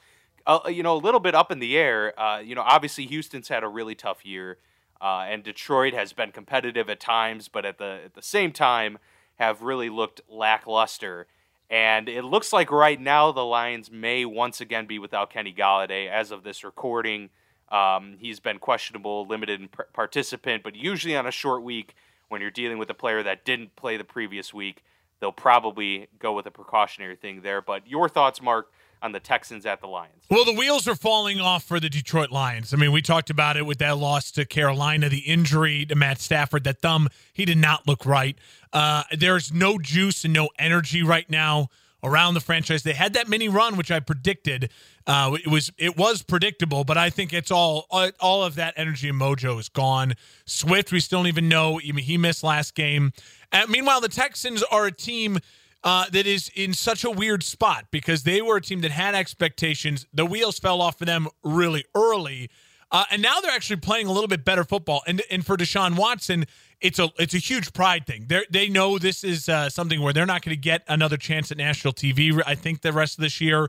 uh, 0.48 0.60
you 0.70 0.84
know 0.84 0.96
a 0.96 0.98
little 0.98 1.20
bit 1.20 1.36
up 1.36 1.52
in 1.52 1.60
the 1.60 1.78
air. 1.78 2.18
Uh, 2.18 2.40
you 2.40 2.56
know, 2.56 2.62
obviously 2.62 3.06
Houston's 3.08 3.50
had 3.50 3.64
a 3.64 3.68
really 3.68 3.96
tough 3.96 4.26
year, 4.26 4.60
uh, 5.02 5.26
and 5.28 5.44
Detroit 5.44 5.94
has 5.94 6.14
been 6.14 6.32
competitive 6.32 6.90
at 6.90 7.02
times, 7.02 7.50
but 7.50 7.66
at 7.66 7.78
the 7.78 8.00
at 8.06 8.14
the 8.14 8.22
same 8.22 8.54
time 8.54 9.00
have 9.36 9.62
really 9.62 9.90
looked 9.90 10.22
lackluster. 10.30 11.28
And 11.74 12.08
it 12.08 12.24
looks 12.24 12.54
like 12.54 12.70
right 12.70 13.02
now 13.02 13.32
the 13.32 13.44
Lions 13.44 13.90
may 13.90 14.26
once 14.26 14.62
again 14.62 14.86
be 14.86 15.00
without 15.00 15.32
Kenny 15.32 15.52
Golladay 15.52 16.08
as 16.08 16.30
of 16.30 16.44
this 16.44 16.64
recording. 16.64 17.32
Um, 17.70 18.18
he's 18.20 18.40
been 18.40 18.60
questionable, 18.60 19.26
limited 19.26 19.70
participant, 19.92 20.62
but 20.62 20.76
usually 20.76 21.18
on 21.18 21.26
a 21.26 21.32
short 21.32 21.64
week, 21.64 21.96
when 22.30 22.42
you're 22.42 22.52
dealing 22.52 22.78
with 22.78 22.92
a 22.92 22.94
player 22.94 23.24
that 23.24 23.44
didn't 23.44 23.76
play 23.76 23.98
the 23.98 24.04
previous 24.04 24.54
week, 24.54 24.84
they'll 25.20 25.32
probably 25.32 26.10
go 26.20 26.34
with 26.34 26.46
a 26.46 26.52
precautionary 26.52 27.16
thing 27.16 27.42
there. 27.42 27.60
But 27.60 27.88
your 27.88 28.08
thoughts, 28.08 28.40
Mark, 28.40 28.72
on 29.04 29.12
the 29.12 29.20
Texans 29.20 29.66
at 29.68 29.82
the 29.82 29.88
Lions? 29.88 30.24
Well, 30.32 30.46
the 30.46 30.54
wheels 30.54 30.88
are 30.88 30.96
falling 30.96 31.40
off 31.40 31.64
for 31.64 31.80
the 31.80 31.90
Detroit 31.90 32.32
Lions. 32.32 32.74
I 32.74 32.78
mean, 32.78 32.92
we 32.92 33.02
talked 33.04 33.30
about 33.30 33.58
it 33.58 33.66
with 33.66 33.78
that 33.80 33.98
loss 33.98 34.32
to 34.32 34.46
Carolina, 34.46 35.10
the 35.10 35.20
injury 35.20 35.86
to 35.86 35.96
Matt 35.96 36.20
Stafford, 36.22 36.64
that 36.64 36.82
thumb, 36.82 37.10
he 37.34 37.46
did 37.46 37.58
not 37.60 37.86
look 37.88 38.06
right. 38.06 38.36
Uh, 38.72 39.04
there's 39.16 39.54
no 39.54 39.78
juice 39.78 40.24
and 40.24 40.34
no 40.34 40.50
energy 40.58 41.04
right 41.04 41.30
now 41.30 41.68
around 42.02 42.34
the 42.34 42.40
franchise. 42.40 42.84
They 42.84 42.94
had 42.94 43.14
that 43.14 43.28
mini 43.30 43.48
run, 43.50 43.78
which 43.78 43.92
I 43.92 44.00
predicted, 44.00 44.70
Uh, 45.06 45.38
it 45.44 45.50
was 45.50 45.70
it 45.78 45.98
was 45.98 46.24
predictable, 46.24 46.86
but 46.86 46.98
I 46.98 47.10
think 47.10 47.34
it's 47.34 47.52
all 47.52 47.88
all 48.22 48.44
of 48.44 48.56
that 48.56 48.74
energy 48.78 49.10
and 49.10 49.20
mojo 49.20 49.60
is 49.60 49.68
gone. 49.70 50.14
Swift, 50.46 50.92
we 50.94 51.02
still 51.02 51.20
don't 51.20 51.28
even 51.28 51.50
know. 51.50 51.78
He 51.78 52.18
missed 52.18 52.42
last 52.44 52.74
game. 52.74 53.12
And 53.52 53.70
meanwhile, 53.70 54.00
the 54.02 54.10
Texans 54.10 54.64
are 54.64 54.86
a 54.86 54.92
team 54.92 55.40
uh, 55.84 56.10
that 56.12 56.26
is 56.26 56.50
in 56.56 56.74
such 56.74 57.04
a 57.04 57.12
weird 57.12 57.44
spot 57.44 57.86
because 57.92 58.24
they 58.24 58.42
were 58.42 58.58
a 58.58 58.62
team 58.62 58.82
that 58.82 58.92
had 58.92 59.16
expectations. 59.16 60.06
The 60.14 60.26
wheels 60.26 60.60
fell 60.60 60.82
off 60.82 60.98
for 60.98 61.06
them 61.06 61.28
really 61.44 61.86
early. 61.94 62.50
Uh, 62.92 63.06
and 63.10 63.22
now 63.22 63.42
they're 63.42 63.52
actually 63.52 63.78
playing 63.78 64.06
a 64.06 64.12
little 64.12 64.28
bit 64.28 64.46
better 64.46 64.64
football. 64.64 65.02
And 65.08 65.22
and 65.32 65.46
for 65.46 65.58
Deshaun 65.58 65.98
Watson, 65.98 66.46
it's 66.80 67.00
a 67.00 67.10
it's 67.18 67.34
a 67.34 67.40
huge 67.40 67.74
pride 67.74 68.06
thing. 68.06 68.26
They 68.28 68.46
they 68.50 68.70
know 68.70 69.00
this 69.00 69.24
is 69.24 69.50
uh, 69.50 69.70
something 69.70 70.02
where 70.02 70.14
they're 70.14 70.28
not 70.28 70.44
going 70.44 70.56
to 70.56 70.62
get 70.62 70.84
another 70.88 71.18
chance 71.18 71.52
at 71.52 71.58
national 71.58 71.94
TV. 71.94 72.40
I 72.46 72.56
think 72.56 72.82
the 72.82 72.94
rest 72.94 73.18
of 73.18 73.24
this 73.24 73.42
year 73.42 73.68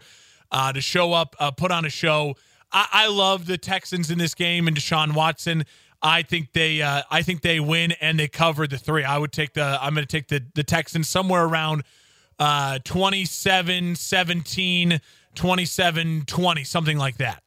uh, 0.52 0.72
to 0.72 0.80
show 0.80 1.14
up, 1.14 1.34
uh, 1.40 1.50
put 1.50 1.72
on 1.72 1.84
a 1.86 1.90
show. 1.90 2.36
I, 2.70 2.86
I, 2.92 3.06
love 3.06 3.46
the 3.46 3.56
Texans 3.56 4.10
in 4.10 4.18
this 4.18 4.34
game 4.34 4.68
and 4.68 4.76
Deshaun 4.76 5.14
Watson. 5.14 5.64
I 6.02 6.22
think 6.22 6.52
they 6.52 6.82
uh, 6.82 7.02
I 7.10 7.22
think 7.22 7.40
they 7.40 7.60
win 7.60 7.92
and 7.92 8.18
they 8.18 8.28
cover 8.28 8.66
the 8.66 8.76
three. 8.76 9.04
I 9.04 9.16
would 9.16 9.32
take 9.32 9.54
the 9.54 9.78
I'm 9.80 9.94
going 9.94 10.06
to 10.06 10.10
take 10.10 10.28
the 10.28 10.44
the 10.54 10.64
Texans 10.64 11.08
somewhere 11.08 11.44
around 11.44 11.82
uh, 12.38 12.78
27 12.84 13.94
17, 13.94 15.00
27 15.34 16.24
20, 16.26 16.64
something 16.64 16.98
like 16.98 17.16
that. 17.18 17.42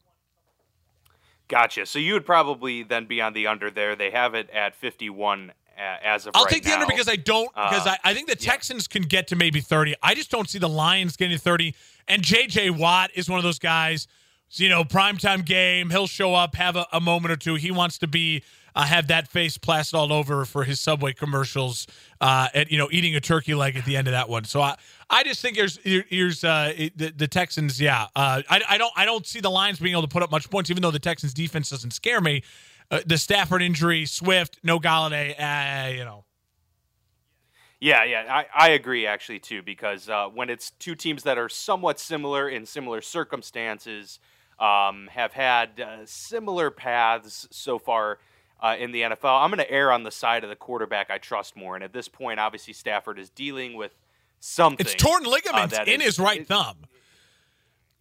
Gotcha. 1.48 1.86
So 1.86 1.98
you 1.98 2.12
would 2.12 2.26
probably 2.26 2.82
then 2.82 3.06
be 3.06 3.20
on 3.22 3.32
the 3.32 3.46
under 3.46 3.70
there. 3.70 3.96
They 3.96 4.10
have 4.10 4.34
it 4.34 4.50
at 4.50 4.74
51 4.74 5.52
as 5.78 6.26
of 6.26 6.32
I'll 6.34 6.44
right 6.44 6.52
take 6.52 6.64
the 6.64 6.70
now. 6.70 6.80
under 6.80 6.86
because 6.86 7.08
I 7.08 7.16
don't 7.16 7.48
because 7.54 7.86
uh, 7.86 7.90
I, 8.04 8.10
I 8.10 8.14
think 8.14 8.28
the 8.28 8.36
Texans 8.36 8.88
yeah. 8.88 8.98
can 8.98 9.08
get 9.08 9.28
to 9.28 9.36
maybe 9.36 9.60
30. 9.60 9.94
I 10.02 10.14
just 10.14 10.30
don't 10.30 10.48
see 10.48 10.58
the 10.58 10.68
Lions 10.68 11.16
getting 11.16 11.36
to 11.36 11.42
30. 11.42 11.74
And 12.06 12.22
JJ 12.22 12.78
Watt 12.78 13.10
is 13.14 13.30
one 13.30 13.38
of 13.38 13.44
those 13.44 13.58
guys, 13.58 14.06
you 14.52 14.68
know, 14.68 14.84
primetime 14.84 15.44
game, 15.44 15.90
he'll 15.90 16.06
show 16.06 16.34
up, 16.34 16.54
have 16.54 16.76
a, 16.76 16.86
a 16.92 17.00
moment 17.00 17.32
or 17.32 17.36
two. 17.36 17.54
He 17.54 17.70
wants 17.70 17.98
to 17.98 18.06
be 18.06 18.42
uh, 18.78 18.84
have 18.84 19.08
that 19.08 19.26
face 19.26 19.58
plastered 19.58 19.98
all 19.98 20.12
over 20.12 20.44
for 20.44 20.62
his 20.62 20.78
Subway 20.78 21.12
commercials, 21.12 21.88
uh, 22.20 22.46
and 22.54 22.70
you 22.70 22.78
know, 22.78 22.88
eating 22.92 23.16
a 23.16 23.20
turkey 23.20 23.54
leg 23.54 23.76
at 23.76 23.84
the 23.84 23.96
end 23.96 24.06
of 24.06 24.12
that 24.12 24.28
one. 24.28 24.44
So 24.44 24.60
I, 24.60 24.76
I 25.10 25.24
just 25.24 25.42
think 25.42 25.56
there's 25.56 25.78
here's 25.82 26.44
uh, 26.44 26.72
the, 26.94 27.10
the 27.10 27.26
Texans. 27.26 27.80
Yeah, 27.80 28.06
uh, 28.14 28.42
I, 28.48 28.62
I 28.68 28.78
don't 28.78 28.92
I 28.94 29.04
don't 29.04 29.26
see 29.26 29.40
the 29.40 29.50
Lions 29.50 29.80
being 29.80 29.92
able 29.92 30.02
to 30.02 30.08
put 30.08 30.22
up 30.22 30.30
much 30.30 30.48
points, 30.48 30.70
even 30.70 30.80
though 30.80 30.92
the 30.92 31.00
Texans 31.00 31.34
defense 31.34 31.70
doesn't 31.70 31.90
scare 31.90 32.20
me. 32.20 32.44
Uh, 32.88 33.00
the 33.04 33.18
Stafford 33.18 33.62
injury, 33.62 34.06
Swift, 34.06 34.60
no 34.62 34.78
Golladay, 34.78 35.34
uh, 35.38 35.90
you 35.90 36.04
know. 36.04 36.24
Yeah, 37.80 38.04
yeah, 38.04 38.26
I, 38.28 38.46
I 38.54 38.68
agree 38.70 39.06
actually 39.06 39.40
too 39.40 39.60
because 39.62 40.08
uh, 40.08 40.28
when 40.28 40.50
it's 40.50 40.70
two 40.70 40.94
teams 40.94 41.24
that 41.24 41.36
are 41.36 41.48
somewhat 41.48 41.98
similar 41.98 42.48
in 42.48 42.64
similar 42.64 43.00
circumstances, 43.00 44.20
um, 44.60 45.08
have 45.12 45.32
had 45.32 45.80
uh, 45.80 45.98
similar 46.04 46.70
paths 46.70 47.48
so 47.50 47.78
far 47.78 48.18
uh, 48.60 48.76
in 48.78 48.92
the 48.92 49.02
NFL. 49.02 49.42
I'm 49.42 49.50
going 49.50 49.58
to 49.58 49.70
err 49.70 49.92
on 49.92 50.02
the 50.02 50.10
side 50.10 50.44
of 50.44 50.50
the 50.50 50.56
quarterback 50.56 51.10
I 51.10 51.18
trust 51.18 51.56
more. 51.56 51.74
And 51.74 51.84
at 51.84 51.92
this 51.92 52.08
point, 52.08 52.40
obviously, 52.40 52.72
Stafford 52.72 53.18
is 53.18 53.30
dealing 53.30 53.74
with 53.74 53.96
something. 54.40 54.84
It's 54.84 54.94
torn 54.94 55.24
ligaments 55.24 55.78
uh, 55.78 55.84
in 55.86 56.00
is, 56.00 56.06
his 56.06 56.18
right 56.18 56.40
it, 56.40 56.48
thumb. 56.48 56.76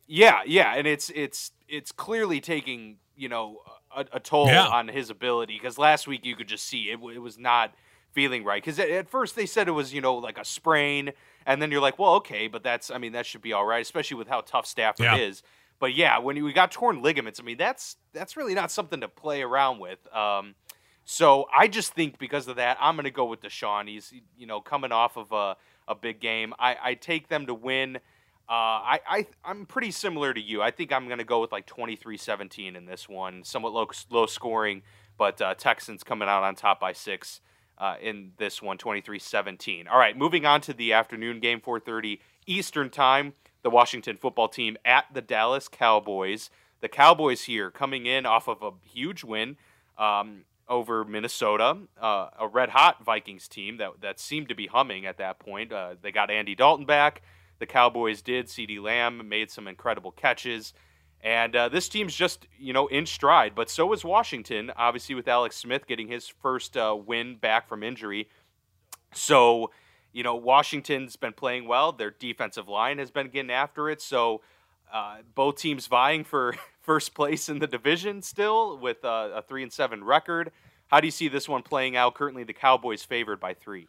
Yeah, 0.07 0.41
yeah, 0.45 0.73
and 0.75 0.87
it's 0.87 1.09
it's 1.13 1.51
it's 1.67 1.91
clearly 1.91 2.39
taking 2.39 2.97
you 3.15 3.29
know 3.29 3.59
a, 3.95 4.05
a 4.13 4.19
toll 4.19 4.47
yeah. 4.47 4.67
on 4.67 4.87
his 4.87 5.09
ability 5.09 5.55
because 5.55 5.77
last 5.77 6.07
week 6.07 6.25
you 6.25 6.35
could 6.35 6.47
just 6.47 6.65
see 6.65 6.83
it, 6.83 6.99
it 7.13 7.19
was 7.19 7.37
not 7.37 7.73
feeling 8.11 8.43
right 8.43 8.63
because 8.63 8.79
at 8.79 9.09
first 9.09 9.35
they 9.35 9.45
said 9.45 9.67
it 9.67 9.71
was 9.71 9.93
you 9.93 10.01
know 10.01 10.15
like 10.15 10.37
a 10.39 10.45
sprain 10.45 11.11
and 11.45 11.61
then 11.61 11.69
you're 11.69 11.81
like 11.81 11.99
well 11.99 12.13
okay 12.15 12.47
but 12.47 12.63
that's 12.63 12.89
i 12.89 12.97
mean 12.97 13.11
that 13.11 13.25
should 13.25 13.41
be 13.41 13.53
all 13.53 13.65
right 13.65 13.81
especially 13.81 14.17
with 14.17 14.27
how 14.27 14.41
tough 14.41 14.65
stafford 14.65 15.03
yeah. 15.03 15.17
is 15.17 15.43
but 15.79 15.95
yeah, 15.95 16.17
when 16.19 16.43
we 16.43 16.53
got 16.53 16.71
torn 16.71 17.01
ligaments, 17.01 17.39
I 17.39 17.43
mean 17.43 17.57
that's 17.57 17.97
that's 18.13 18.35
really 18.37 18.53
not 18.53 18.71
something 18.71 19.01
to 19.01 19.07
play 19.07 19.41
around 19.41 19.79
with. 19.79 19.99
Um, 20.13 20.55
so 21.05 21.45
I 21.57 21.67
just 21.67 21.93
think 21.93 22.19
because 22.19 22.49
of 22.49 22.57
that, 22.57 22.77
I'm 22.81 22.95
going 22.95 23.05
to 23.05 23.11
go 23.11 23.25
with 23.25 23.41
Deshaun. 23.41 23.87
He's 23.87 24.13
you 24.37 24.47
know 24.47 24.59
coming 24.59 24.91
off 24.91 25.17
of 25.17 25.31
a, 25.31 25.55
a 25.87 25.95
big 25.95 26.19
game. 26.19 26.53
I, 26.59 26.75
I 26.83 26.93
take 26.95 27.29
them 27.29 27.45
to 27.47 27.53
win. 27.53 27.97
Uh, 28.49 28.49
I, 28.49 28.99
I 29.07 29.27
I'm 29.45 29.65
pretty 29.65 29.91
similar 29.91 30.33
to 30.33 30.41
you. 30.41 30.61
I 30.61 30.71
think 30.71 30.91
I'm 30.91 31.05
going 31.05 31.19
to 31.19 31.25
go 31.25 31.41
with 31.41 31.51
like 31.51 31.67
23-17 31.67 32.75
in 32.75 32.85
this 32.85 33.07
one, 33.07 33.43
somewhat 33.43 33.73
low 33.73 33.87
low 34.09 34.25
scoring, 34.25 34.83
but 35.17 35.41
uh, 35.41 35.53
Texans 35.53 36.03
coming 36.03 36.27
out 36.27 36.43
on 36.43 36.55
top 36.55 36.79
by 36.79 36.93
six 36.93 37.41
uh, 37.77 37.95
in 38.01 38.31
this 38.37 38.61
one, 38.61 38.77
23-17. 38.77 39.87
All 39.89 39.99
right, 39.99 40.17
moving 40.17 40.45
on 40.45 40.61
to 40.61 40.73
the 40.73 40.93
afternoon 40.93 41.39
game, 41.39 41.61
4:30 41.61 42.19
Eastern 42.47 42.89
time 42.89 43.33
the 43.63 43.69
Washington 43.69 44.17
football 44.17 44.47
team 44.47 44.77
at 44.85 45.05
the 45.13 45.21
Dallas 45.21 45.67
Cowboys. 45.67 46.49
The 46.81 46.89
Cowboys 46.89 47.43
here 47.43 47.71
coming 47.71 48.05
in 48.05 48.25
off 48.25 48.47
of 48.47 48.61
a 48.61 48.71
huge 48.87 49.23
win 49.23 49.57
um, 49.97 50.43
over 50.69 51.03
Minnesota, 51.03 51.77
uh, 51.99 52.29
a 52.39 52.47
red 52.47 52.69
hot 52.69 53.03
Vikings 53.03 53.47
team 53.47 53.77
that, 53.77 54.01
that 54.01 54.19
seemed 54.19 54.49
to 54.49 54.55
be 54.55 54.67
humming 54.67 55.05
at 55.05 55.17
that 55.17 55.39
point. 55.39 55.71
Uh, 55.71 55.95
they 56.01 56.11
got 56.11 56.29
Andy 56.29 56.55
Dalton 56.55 56.85
back. 56.85 57.21
The 57.59 57.65
Cowboys 57.65 58.21
did. 58.21 58.47
CeeDee 58.47 58.81
Lamb 58.81 59.27
made 59.27 59.49
some 59.49 59.67
incredible 59.67 60.11
catches. 60.11 60.73
And 61.21 61.55
uh, 61.55 61.69
this 61.69 61.89
team's 61.89 62.13
just, 62.13 62.47
you 62.59 62.73
know, 62.73 62.87
in 62.87 63.05
stride. 63.05 63.55
But 63.55 63.69
so 63.69 63.91
is 63.93 64.05
Washington, 64.05 64.71
obviously, 64.75 65.15
with 65.15 65.27
Alex 65.27 65.55
Smith 65.55 65.87
getting 65.87 66.07
his 66.07 66.27
first 66.27 66.77
uh, 66.77 66.95
win 66.95 67.37
back 67.37 67.67
from 67.67 67.81
injury. 67.81 68.29
So 69.13 69.71
you 70.17 70.23
know, 70.23 70.33
Washington's 70.33 71.15
been 71.15 71.33
playing 71.33 71.67
well. 71.67 71.91
Their 71.91 72.09
defensive 72.09 72.67
line 72.67 72.97
has 72.97 73.11
been 73.11 73.27
getting 73.27 73.51
after 73.51 73.87
it. 73.87 74.01
So 74.01 74.41
uh, 74.91 75.17
both 75.35 75.57
teams 75.57 75.85
vying 75.85 76.23
for 76.23 76.55
first 76.81 77.13
place 77.13 77.49
in 77.49 77.59
the 77.59 77.67
division 77.67 78.23
still 78.23 78.79
with 78.79 79.03
a, 79.03 79.33
a 79.35 79.43
three 79.47 79.61
and 79.61 79.71
seven 79.71 80.03
record. 80.03 80.51
How 80.87 81.01
do 81.01 81.05
you 81.05 81.11
see 81.11 81.27
this 81.27 81.47
one 81.47 81.61
playing 81.61 81.95
out? 81.95 82.15
Currently, 82.15 82.45
the 82.45 82.53
Cowboys 82.53 83.03
favored 83.03 83.39
by 83.39 83.53
three. 83.53 83.87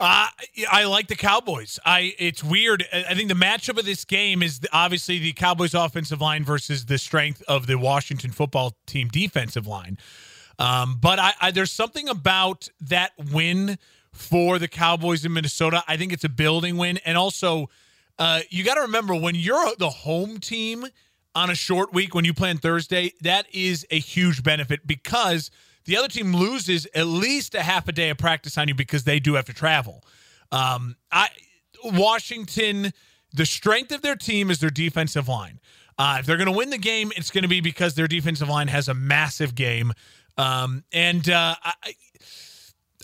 Uh, 0.00 0.28
I 0.70 0.84
like 0.84 1.08
the 1.08 1.16
Cowboys. 1.16 1.78
I 1.84 2.14
it's 2.18 2.42
weird. 2.42 2.86
I 2.90 3.14
think 3.14 3.28
the 3.28 3.34
matchup 3.34 3.78
of 3.78 3.84
this 3.84 4.06
game 4.06 4.42
is 4.42 4.60
obviously 4.72 5.18
the 5.18 5.34
Cowboys 5.34 5.74
offensive 5.74 6.22
line 6.22 6.44
versus 6.44 6.86
the 6.86 6.96
strength 6.96 7.42
of 7.46 7.66
the 7.66 7.76
Washington 7.76 8.30
football 8.30 8.74
team 8.86 9.08
defensive 9.08 9.66
line. 9.66 9.98
Um, 10.58 10.98
but 10.98 11.18
I, 11.18 11.34
I, 11.40 11.50
there's 11.50 11.72
something 11.72 12.08
about 12.08 12.68
that 12.80 13.12
win 13.32 13.78
for 14.18 14.58
the 14.58 14.68
Cowboys 14.68 15.24
in 15.24 15.32
Minnesota. 15.32 15.82
I 15.86 15.96
think 15.96 16.12
it's 16.12 16.24
a 16.24 16.28
building 16.28 16.76
win. 16.76 16.98
And 17.04 17.16
also, 17.16 17.70
uh, 18.18 18.40
you 18.50 18.64
got 18.64 18.74
to 18.74 18.82
remember 18.82 19.14
when 19.14 19.34
you're 19.34 19.74
the 19.76 19.90
home 19.90 20.38
team 20.38 20.86
on 21.34 21.50
a 21.50 21.54
short 21.54 21.92
week, 21.92 22.14
when 22.14 22.24
you 22.24 22.34
play 22.34 22.50
on 22.50 22.58
Thursday, 22.58 23.12
that 23.20 23.46
is 23.52 23.86
a 23.90 23.98
huge 23.98 24.42
benefit 24.42 24.86
because 24.86 25.50
the 25.84 25.96
other 25.96 26.08
team 26.08 26.34
loses 26.34 26.86
at 26.94 27.06
least 27.06 27.54
a 27.54 27.62
half 27.62 27.86
a 27.88 27.92
day 27.92 28.10
of 28.10 28.18
practice 28.18 28.58
on 28.58 28.68
you 28.68 28.74
because 28.74 29.04
they 29.04 29.20
do 29.20 29.34
have 29.34 29.44
to 29.44 29.54
travel. 29.54 30.02
Um, 30.50 30.96
I 31.12 31.28
Washington, 31.84 32.92
the 33.32 33.46
strength 33.46 33.92
of 33.92 34.02
their 34.02 34.16
team 34.16 34.50
is 34.50 34.58
their 34.58 34.70
defensive 34.70 35.28
line. 35.28 35.60
Uh, 35.96 36.16
if 36.20 36.26
they're 36.26 36.36
going 36.36 36.50
to 36.50 36.56
win 36.56 36.70
the 36.70 36.78
game, 36.78 37.12
it's 37.16 37.30
going 37.30 37.42
to 37.42 37.48
be 37.48 37.60
because 37.60 37.94
their 37.94 38.08
defensive 38.08 38.48
line 38.48 38.68
has 38.68 38.88
a 38.88 38.94
massive 38.94 39.54
game. 39.54 39.92
Um, 40.36 40.84
and 40.92 41.28
uh, 41.28 41.56
I, 41.62 41.72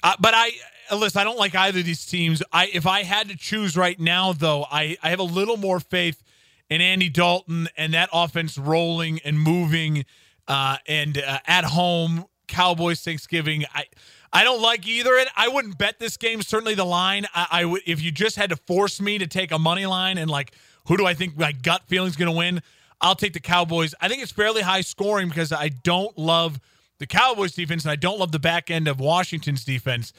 I, 0.03 0.15
but 0.21 0.35
I 0.35 0.51
listen, 0.93 1.21
I 1.21 1.25
don't 1.25 1.39
like 1.39 1.55
either 1.55 1.81
of 1.81 1.85
these 1.85 2.05
teams. 2.05 2.43
I 2.53 2.67
if 2.73 2.87
I 2.87 3.03
had 3.03 3.29
to 3.29 3.37
choose 3.37 3.77
right 3.77 3.99
now, 3.99 4.33
though, 4.33 4.65
I, 4.71 4.97
I 5.03 5.11
have 5.11 5.19
a 5.21 5.25
little 5.25 5.57
more 5.57 5.81
faith 5.81 6.23
in 6.71 6.81
Andy 6.81 7.09
Dalton 7.09 7.69
and 7.77 7.95
that 7.95 8.09
offense 8.13 8.59
rolling 8.59 9.21
and 9.25 9.39
moving 9.39 10.05
uh, 10.49 10.79
and 10.87 11.19
uh, 11.19 11.39
at 11.47 11.65
home 11.65 12.27
Cowboys 12.49 13.01
Thanksgiving. 13.01 13.65
I 13.75 13.85
I 14.33 14.45
don't 14.45 14.61
like 14.61 14.87
either. 14.87 15.15
It 15.15 15.29
I 15.37 15.49
wouldn't 15.49 15.79
bet 15.79 15.99
this 15.99 16.17
game. 16.17 16.43
Certainly 16.43 16.75
the 16.75 16.85
line. 16.85 17.27
I, 17.35 17.47
I 17.51 17.65
would 17.65 17.83
if 17.87 18.03
you 18.03 18.11
just 18.11 18.37
had 18.37 18.51
to 18.51 18.57
force 18.57 19.01
me 19.01 19.19
to 19.19 19.27
take 19.27 19.53
a 19.53 19.59
money 19.59 19.87
line 19.87 20.19
and 20.19 20.31
like 20.31 20.53
who 20.87 20.97
do 20.97 21.07
I 21.07 21.15
think 21.15 21.39
my 21.39 21.53
gut 21.53 21.83
feeling 21.87 22.09
is 22.09 22.17
going 22.17 22.31
to 22.31 22.37
win? 22.37 22.63
I'll 23.01 23.15
take 23.15 23.33
the 23.33 23.41
Cowboys. 23.41 23.95
I 24.01 24.09
think 24.09 24.23
it's 24.23 24.33
fairly 24.33 24.63
high 24.63 24.81
scoring 24.81 25.29
because 25.29 25.53
I 25.53 25.69
don't 25.69 26.17
love 26.19 26.61
the 26.99 27.07
Cowboys 27.07 27.53
defense 27.53 27.85
and 27.85 27.93
I 27.93 27.97
don't 27.97 28.19
love 28.19 28.33
the 28.33 28.39
back 28.39 28.71
end 28.71 28.89
of 28.89 29.01
Washington's 29.01 29.65
defense. 29.65 30.13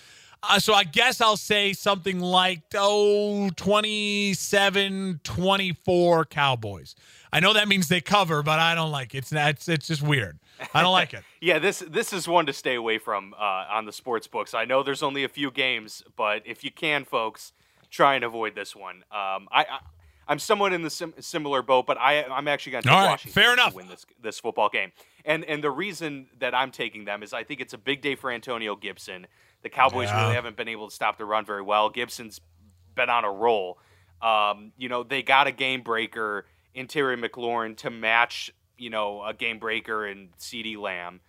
Uh, 0.50 0.60
so 0.60 0.74
I 0.74 0.84
guess 0.84 1.22
I'll 1.22 1.38
say 1.38 1.74
something 1.74 2.20
like, 2.20 2.62
oh, 2.76 3.50
27 3.56 5.22
24 5.24 6.26
Cowboys. 6.26 6.96
I 7.32 7.40
know 7.40 7.54
that 7.54 7.68
means 7.68 7.88
they 7.88 8.02
cover, 8.02 8.44
but 8.44 8.60
I 8.60 8.76
don't 8.76 8.92
like 8.92 9.14
it. 9.14 9.20
It's, 9.20 9.32
it's, 9.34 9.68
it's 9.68 9.88
just 9.88 10.02
weird. 10.02 10.40
I 10.74 10.82
don't 10.82 10.94
like 10.94 11.14
it. 11.14 11.24
yeah, 11.42 11.60
this 11.60 11.80
this 11.80 12.14
is 12.14 12.28
one 12.28 12.46
to 12.46 12.54
stay 12.54 12.76
away 12.76 12.98
from 12.98 13.34
uh, 13.38 13.66
on 13.70 13.86
the 13.86 13.92
sports 13.92 14.28
books. 14.28 14.54
I 14.54 14.64
know 14.64 14.84
there's 14.84 15.04
only 15.04 15.24
a 15.26 15.30
few 15.30 15.52
games, 15.52 16.02
but 16.16 16.44
if 16.46 16.64
you 16.64 16.72
can, 16.72 17.04
folks, 17.04 17.52
try 17.90 18.16
and 18.16 18.24
avoid 18.24 18.56
this 18.56 18.74
one. 18.74 18.98
Um, 19.12 19.50
I, 19.52 19.66
I 19.70 19.80
I'm 20.28 20.40
somewhat 20.40 20.74
in 20.74 20.82
the 20.82 20.90
sim- 20.90 21.14
similar 21.20 21.62
boat, 21.62 21.86
but 21.86 21.98
I 21.98 22.24
I'm 22.24 22.48
actually 22.48 22.74
going 22.74 22.84
to 22.84 22.90
take 22.90 22.98
right, 22.98 23.10
Washington 23.10 23.42
fair 23.42 23.54
enough. 23.54 23.74
win 23.74 23.88
this 23.88 24.06
this 24.22 24.40
football 24.40 24.70
game. 24.70 24.92
And 25.24 25.44
and 25.46 25.64
the 25.64 25.72
reason 25.72 26.28
that 26.40 26.56
I'm 26.56 26.72
taking 26.72 27.06
them 27.06 27.22
is 27.22 27.34
I 27.34 27.44
think 27.44 27.62
it's 27.62 27.74
a 27.74 27.78
big 27.78 28.02
day 28.02 28.16
for 28.16 28.32
Antonio 28.32 28.76
Gibson. 28.76 29.28
The 29.66 29.70
Cowboys 29.72 30.10
yeah. 30.10 30.22
really 30.22 30.36
haven't 30.36 30.58
been 30.58 30.68
able 30.68 30.88
to 30.90 30.94
stop 30.94 31.18
the 31.18 31.26
run 31.26 31.44
very 31.44 31.64
well. 31.64 31.90
Gibson's 31.90 32.40
been 32.94 33.10
on 33.10 33.26
a 33.26 33.32
roll. 33.32 33.80
Um, 34.22 34.74
you 34.78 34.90
know, 34.90 35.02
they 35.02 35.24
got 35.24 35.48
a 35.48 35.52
game 35.52 35.82
breaker 35.82 36.46
in 36.76 36.86
Terry 36.86 37.18
McLaurin 37.18 37.76
to 37.78 37.90
match, 37.90 38.54
you 38.78 38.92
know, 38.92 39.26
a 39.26 39.34
game 39.34 39.58
breaker 39.58 40.06
in 40.06 40.30
CeeDee 40.40 40.78
Lamb. 40.78 41.20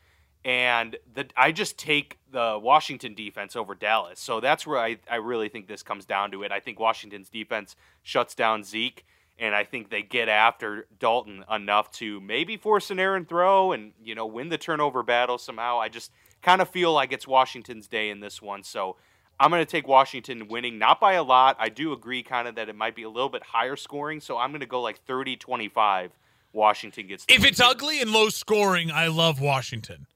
And 0.44 0.96
the, 1.14 1.24
I 1.34 1.50
just 1.50 1.78
take 1.78 2.18
the 2.30 2.60
Washington 2.62 3.14
defense 3.14 3.56
over 3.56 3.74
Dallas. 3.74 4.20
So 4.20 4.40
that's 4.40 4.66
where 4.66 4.80
I, 4.80 4.98
I 5.10 5.16
really 5.16 5.48
think 5.48 5.66
this 5.66 5.82
comes 5.82 6.04
down 6.04 6.30
to 6.32 6.42
it. 6.42 6.52
I 6.52 6.60
think 6.60 6.78
Washington's 6.78 7.30
defense 7.30 7.74
shuts 8.02 8.34
down 8.34 8.64
Zeke, 8.64 9.06
and 9.38 9.54
I 9.54 9.64
think 9.64 9.88
they 9.88 10.02
get 10.02 10.28
after 10.28 10.86
Dalton 10.98 11.42
enough 11.50 11.90
to 11.92 12.20
maybe 12.20 12.58
force 12.58 12.90
an 12.90 13.00
errant 13.00 13.30
throw 13.30 13.72
and, 13.72 13.92
you 14.04 14.14
know, 14.14 14.26
win 14.26 14.50
the 14.50 14.58
turnover 14.58 15.02
battle 15.02 15.38
somehow. 15.38 15.80
I 15.80 15.88
just 15.88 16.12
kind 16.42 16.60
of 16.60 16.68
feel 16.68 16.92
like 16.92 17.12
it's 17.12 17.26
Washington's 17.26 17.88
day 17.88 18.10
in 18.10 18.20
this 18.20 18.40
one. 18.40 18.62
So 18.62 18.96
I'm 19.38 19.50
going 19.50 19.64
to 19.64 19.70
take 19.70 19.86
Washington 19.86 20.48
winning, 20.48 20.78
not 20.78 21.00
by 21.00 21.14
a 21.14 21.22
lot. 21.22 21.56
I 21.58 21.68
do 21.68 21.92
agree 21.92 22.22
kind 22.22 22.48
of 22.48 22.54
that 22.54 22.68
it 22.68 22.76
might 22.76 22.94
be 22.94 23.02
a 23.02 23.10
little 23.10 23.28
bit 23.28 23.42
higher 23.42 23.76
scoring. 23.76 24.20
So 24.20 24.38
I'm 24.38 24.50
going 24.50 24.60
to 24.60 24.66
go 24.66 24.80
like 24.80 25.04
30 25.04 25.36
25. 25.36 26.12
Washington 26.52 27.06
gets. 27.06 27.26
If 27.28 27.44
it's 27.44 27.60
ugly 27.60 28.00
and 28.00 28.10
low 28.10 28.30
scoring, 28.30 28.90
I 28.90 29.08
love 29.08 29.40
Washington. 29.40 30.06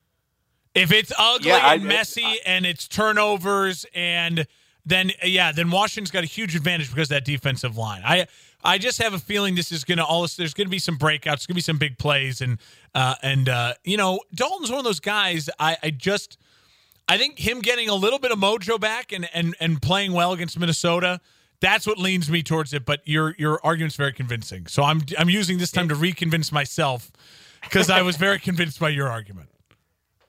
If 0.74 0.90
it's 0.90 1.12
ugly 1.18 1.48
yeah, 1.48 1.72
and 1.72 1.82
I, 1.82 1.84
messy 1.84 2.24
I, 2.24 2.38
and 2.46 2.64
it's 2.64 2.88
turnovers 2.88 3.84
and 3.92 4.46
then 4.86 5.12
yeah, 5.22 5.52
then 5.52 5.70
Washington's 5.70 6.10
got 6.10 6.24
a 6.24 6.28
huge 6.28 6.56
advantage 6.56 6.88
because 6.90 7.08
that 7.08 7.24
defensive 7.24 7.76
line. 7.76 8.02
I 8.04 8.26
I 8.62 8.78
just 8.78 9.00
have 9.02 9.14
a 9.14 9.18
feeling 9.18 9.54
this 9.54 9.72
is 9.72 9.84
going 9.84 9.98
to 9.98 10.04
all. 10.04 10.26
There's 10.26 10.54
going 10.54 10.66
to 10.66 10.70
be 10.70 10.78
some 10.78 10.98
breakouts. 10.98 11.22
There's 11.22 11.46
going 11.46 11.54
to 11.54 11.58
be 11.58 11.60
some 11.62 11.78
big 11.78 11.98
plays, 11.98 12.40
and 12.40 12.58
uh, 12.94 13.14
and 13.22 13.48
uh, 13.48 13.74
you 13.84 13.96
know 13.96 14.20
Dalton's 14.34 14.70
one 14.70 14.78
of 14.78 14.84
those 14.84 15.00
guys. 15.00 15.48
I 15.58 15.76
I 15.82 15.90
just 15.90 16.38
I 17.08 17.18
think 17.18 17.38
him 17.38 17.60
getting 17.60 17.88
a 17.88 17.94
little 17.94 18.18
bit 18.18 18.32
of 18.32 18.38
mojo 18.38 18.78
back 18.78 19.12
and 19.12 19.28
and 19.32 19.56
and 19.60 19.80
playing 19.80 20.12
well 20.12 20.32
against 20.32 20.58
Minnesota. 20.58 21.20
That's 21.60 21.86
what 21.86 21.98
leans 21.98 22.30
me 22.30 22.42
towards 22.42 22.72
it. 22.72 22.84
But 22.84 23.00
your 23.06 23.34
your 23.38 23.60
argument's 23.64 23.96
very 23.96 24.12
convincing. 24.12 24.66
So 24.66 24.82
I'm 24.82 25.02
I'm 25.18 25.30
using 25.30 25.58
this 25.58 25.70
time 25.70 25.88
to 25.88 25.94
reconvince 25.94 26.52
myself 26.52 27.10
because 27.62 27.88
I 27.90 28.02
was 28.02 28.16
very 28.16 28.38
convinced 28.40 28.78
by 28.78 28.90
your 28.90 29.08
argument 29.08 29.50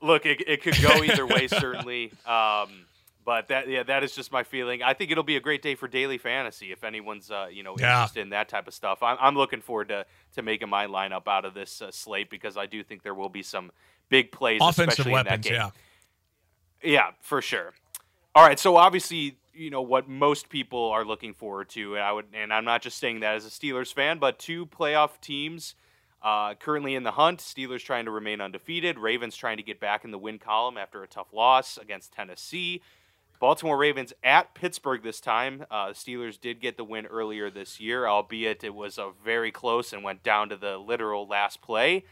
look, 0.02 0.26
it, 0.26 0.44
it 0.48 0.62
could 0.64 0.80
go 0.82 1.04
either 1.04 1.26
way, 1.26 1.48
certainly. 1.48 2.12
Um, 2.26 2.86
but 3.24 3.48
that 3.50 3.68
yeah, 3.68 3.84
that 3.84 4.04
is 4.04 4.16
just 4.16 4.32
my 4.32 4.44
feeling. 4.44 4.82
I 4.84 4.94
think 4.94 5.12
it'll 5.12 5.24
be 5.24 5.36
a 5.36 5.42
great 5.42 5.62
day 5.62 5.75
for 5.75 5.88
daily 5.88 6.18
fantasy 6.18 6.72
if 6.72 6.84
anyone's 6.84 7.30
uh, 7.32 7.48
you 7.51 7.63
know 7.63 7.75
yeah. 7.78 7.94
interested 7.94 8.22
in 8.22 8.30
that 8.30 8.50
type 8.50 8.68
of 8.68 8.74
stuff. 8.74 9.04
I'm, 9.04 9.18
I'm 9.20 9.36
looking 9.36 9.62
forward 9.62 9.90
to 9.90 10.06
to 10.34 10.42
making 10.42 10.70
my 10.70 10.88
lineup 10.88 11.28
out 11.28 11.46
of 11.46 11.54
this 11.54 11.82
uh, 11.82 11.92
slate 11.92 12.30
because 12.30 12.58
I 12.58 12.66
do 12.66 12.84
think 12.84 13.04
there 13.04 13.13
will 13.13 13.30
be 13.30 13.44
some 13.44 13.72
big 14.10 14.32
plays, 14.32 14.60
offensive 14.63 15.06
weapons. 15.06 15.50
Yeah, 15.50 15.70
yeah, 16.84 17.12
for 17.22 17.42
sure. 17.42 17.74
All 18.34 18.46
right, 18.46 18.60
so 18.60 18.78
obviously 18.78 19.38
you 19.54 19.70
know 19.70 19.82
what 19.82 20.08
most 20.08 20.50
people 20.50 20.90
are 20.90 21.06
looking 21.06 21.34
forward 21.34 21.70
to, 21.70 21.96
and 21.96 22.04
I 22.04 22.12
would, 22.12 22.25
and 22.34 22.54
I'm 22.54 22.66
not 22.66 22.82
just 22.82 22.98
saying 22.98 23.20
that 23.22 23.36
as 23.36 23.46
a 23.46 23.50
Steelers 23.50 23.94
fan, 23.94 24.18
but 24.20 24.40
two 24.40 24.66
playoff 24.66 25.20
teams 25.22 25.75
uh, 26.22 26.54
currently 26.56 26.96
in 26.96 27.04
the 27.04 27.12
hunt, 27.12 27.40
Steelers 27.40 27.84
trying 27.84 28.06
to 28.06 28.12
remain 28.12 28.42
undefeated. 28.42 29.00
Ravens 29.00 29.36
trying 29.36 29.58
to 29.58 29.63
get 29.63 29.80
back 29.80 30.06
in 30.06 30.12
the 30.12 30.20
win 30.20 30.38
column 30.38 30.78
after 30.78 31.04
a 31.04 31.08
tough 31.08 31.34
loss 31.34 31.78
against 31.78 32.13
Tennessee. 32.13 32.82
Baltimore 33.42 33.76
Ravens 33.76 34.14
at 34.24 34.54
Pittsburgh 34.54 35.02
this 35.02 35.20
time. 35.20 35.66
Uh, 35.72 35.88
Steelers 35.88 36.40
did 36.40 36.62
get 36.62 36.78
the 36.78 36.84
win 36.84 37.08
earlier 37.08 37.50
this 37.50 37.80
year, 37.80 38.08
albeit 38.08 38.64
it 38.64 38.76
was 38.76 39.00
a 39.00 39.10
very 39.26 39.52
close 39.52 39.92
and 39.92 40.04
went 40.04 40.22
down 40.22 40.48
to 40.50 40.56
the 40.56 40.78
literal 40.78 41.28
last 41.28 41.60
play. 41.60 42.06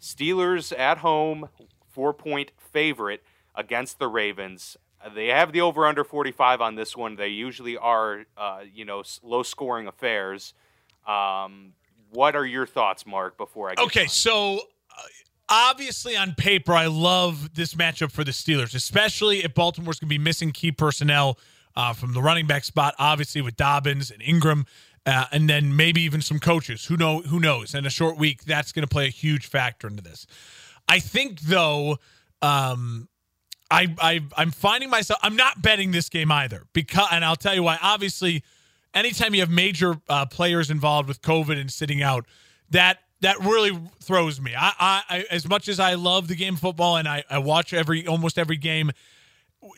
Steelers 0.00 0.76
at 0.76 0.98
home, 0.98 1.48
four 1.88 2.12
point 2.12 2.50
favorite 2.58 3.22
against 3.54 4.00
the 4.00 4.08
Ravens. 4.08 4.76
They 5.14 5.28
have 5.28 5.52
the 5.52 5.60
over 5.60 5.86
under 5.86 6.02
45 6.02 6.60
on 6.60 6.74
this 6.74 6.96
one. 6.96 7.14
They 7.14 7.28
usually 7.28 7.76
are, 7.76 8.24
uh, 8.36 8.62
you 8.74 8.84
know, 8.84 9.04
low 9.22 9.44
scoring 9.44 9.86
affairs. 9.86 10.52
Um, 11.06 11.74
what 12.10 12.34
are 12.34 12.44
your 12.44 12.66
thoughts, 12.66 13.06
Mark? 13.06 13.36
Before 13.36 13.70
I 13.70 13.76
get 13.76 13.84
okay, 13.84 14.06
so 14.06 14.56
uh, 14.56 15.02
obviously 15.52 16.16
on 16.16 16.34
paper, 16.34 16.72
I 16.72 16.86
love 16.86 17.54
this 17.54 17.74
matchup 17.74 18.10
for 18.10 18.24
the 18.24 18.30
Steelers, 18.30 18.74
especially 18.74 19.44
if 19.44 19.54
Baltimore's 19.54 20.00
going 20.00 20.08
to 20.08 20.14
be 20.14 20.18
missing 20.18 20.50
key 20.50 20.72
personnel 20.72 21.38
uh, 21.76 21.92
from 21.92 22.14
the 22.14 22.22
running 22.22 22.46
back 22.46 22.64
spot. 22.64 22.94
Obviously 22.98 23.42
with 23.42 23.56
Dobbins 23.56 24.10
and 24.10 24.22
Ingram, 24.22 24.64
uh, 25.04 25.26
and 25.30 25.48
then 25.48 25.76
maybe 25.76 26.00
even 26.02 26.22
some 26.22 26.38
coaches. 26.38 26.86
Who 26.86 26.96
know? 26.96 27.20
Who 27.20 27.38
knows? 27.38 27.74
And 27.74 27.86
a 27.86 27.90
short 27.90 28.16
week 28.16 28.44
that's 28.44 28.72
going 28.72 28.82
to 28.82 28.88
play 28.88 29.06
a 29.06 29.10
huge 29.10 29.46
factor 29.46 29.86
into 29.86 30.02
this. 30.02 30.26
I 30.88 30.98
think 30.98 31.40
though. 31.40 31.98
Um, 32.40 33.08
I, 33.70 33.94
I 33.98 34.20
I'm 34.36 34.50
finding 34.50 34.90
myself 34.90 35.18
I'm 35.22 35.34
not 35.34 35.62
betting 35.62 35.92
this 35.92 36.10
game 36.10 36.30
either 36.30 36.64
because 36.74 37.06
and 37.10 37.24
I'll 37.24 37.36
tell 37.36 37.54
you 37.54 37.62
why. 37.62 37.78
Obviously, 37.80 38.42
anytime 38.92 39.32
you 39.32 39.40
have 39.40 39.48
major 39.48 39.94
uh, 40.10 40.26
players 40.26 40.70
involved 40.70 41.08
with 41.08 41.22
COVID 41.22 41.58
and 41.58 41.72
sitting 41.72 42.02
out, 42.02 42.26
that 42.68 42.98
that 43.22 43.38
really 43.40 43.78
throws 44.00 44.40
me. 44.40 44.54
I, 44.54 44.72
I, 44.78 45.02
I, 45.08 45.24
as 45.30 45.48
much 45.48 45.68
as 45.68 45.80
I 45.80 45.94
love 45.94 46.28
the 46.28 46.34
game 46.34 46.54
of 46.54 46.60
football 46.60 46.96
and 46.96 47.08
I, 47.08 47.24
I 47.30 47.38
watch 47.38 47.72
every 47.72 48.06
almost 48.06 48.38
every 48.38 48.56
game, 48.56 48.90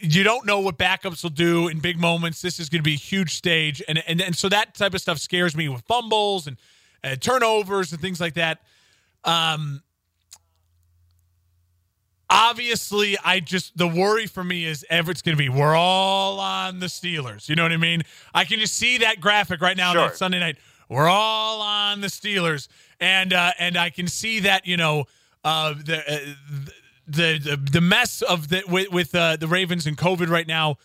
you 0.00 0.24
don't 0.24 0.46
know 0.46 0.60
what 0.60 0.78
backups 0.78 1.22
will 1.22 1.30
do 1.30 1.68
in 1.68 1.78
big 1.78 1.98
moments. 1.98 2.40
This 2.42 2.58
is 2.58 2.68
going 2.68 2.80
to 2.80 2.84
be 2.84 2.94
a 2.94 2.98
huge 2.98 3.34
stage, 3.34 3.82
and 3.86 4.02
and 4.06 4.20
and 4.20 4.34
so 4.34 4.48
that 4.48 4.74
type 4.74 4.94
of 4.94 5.00
stuff 5.00 5.18
scares 5.18 5.54
me 5.54 5.68
with 5.68 5.82
fumbles 5.82 6.46
and, 6.46 6.56
and 7.02 7.20
turnovers 7.20 7.92
and 7.92 8.00
things 8.00 8.20
like 8.20 8.34
that. 8.34 8.60
Um, 9.24 9.82
obviously 12.30 13.16
i 13.24 13.38
just 13.38 13.76
the 13.76 13.86
worry 13.86 14.26
for 14.26 14.42
me 14.42 14.64
is 14.64 14.84
everett's 14.88 15.20
going 15.22 15.36
to 15.36 15.38
be 15.38 15.48
we're 15.48 15.76
all 15.76 16.40
on 16.40 16.80
the 16.80 16.86
steelers 16.86 17.48
you 17.48 17.54
know 17.54 17.62
what 17.62 17.70
i 17.70 17.76
mean 17.76 18.02
i 18.34 18.44
can 18.44 18.58
just 18.58 18.74
see 18.74 18.98
that 18.98 19.20
graphic 19.20 19.60
right 19.60 19.76
now 19.76 19.92
sure. 19.92 20.02
on 20.02 20.14
sunday 20.14 20.40
night 20.40 20.56
we're 20.94 21.08
all 21.08 21.60
on 21.60 22.00
the 22.00 22.06
steelers 22.06 22.68
and 23.00 23.32
uh 23.32 23.52
and 23.58 23.76
i 23.76 23.90
can 23.90 24.06
see 24.06 24.40
that 24.40 24.66
you 24.66 24.76
know 24.76 25.04
uh 25.44 25.74
the 25.84 25.98
uh, 25.98 26.18
the, 27.06 27.38
the 27.38 27.60
the 27.72 27.80
mess 27.80 28.22
of 28.22 28.48
the 28.48 28.62
with, 28.68 28.90
with 28.90 29.14
uh, 29.14 29.36
the 29.36 29.46
ravens 29.46 29.86
and 29.86 29.98
covid 29.98 30.28
right 30.28 30.46
now 30.46 30.76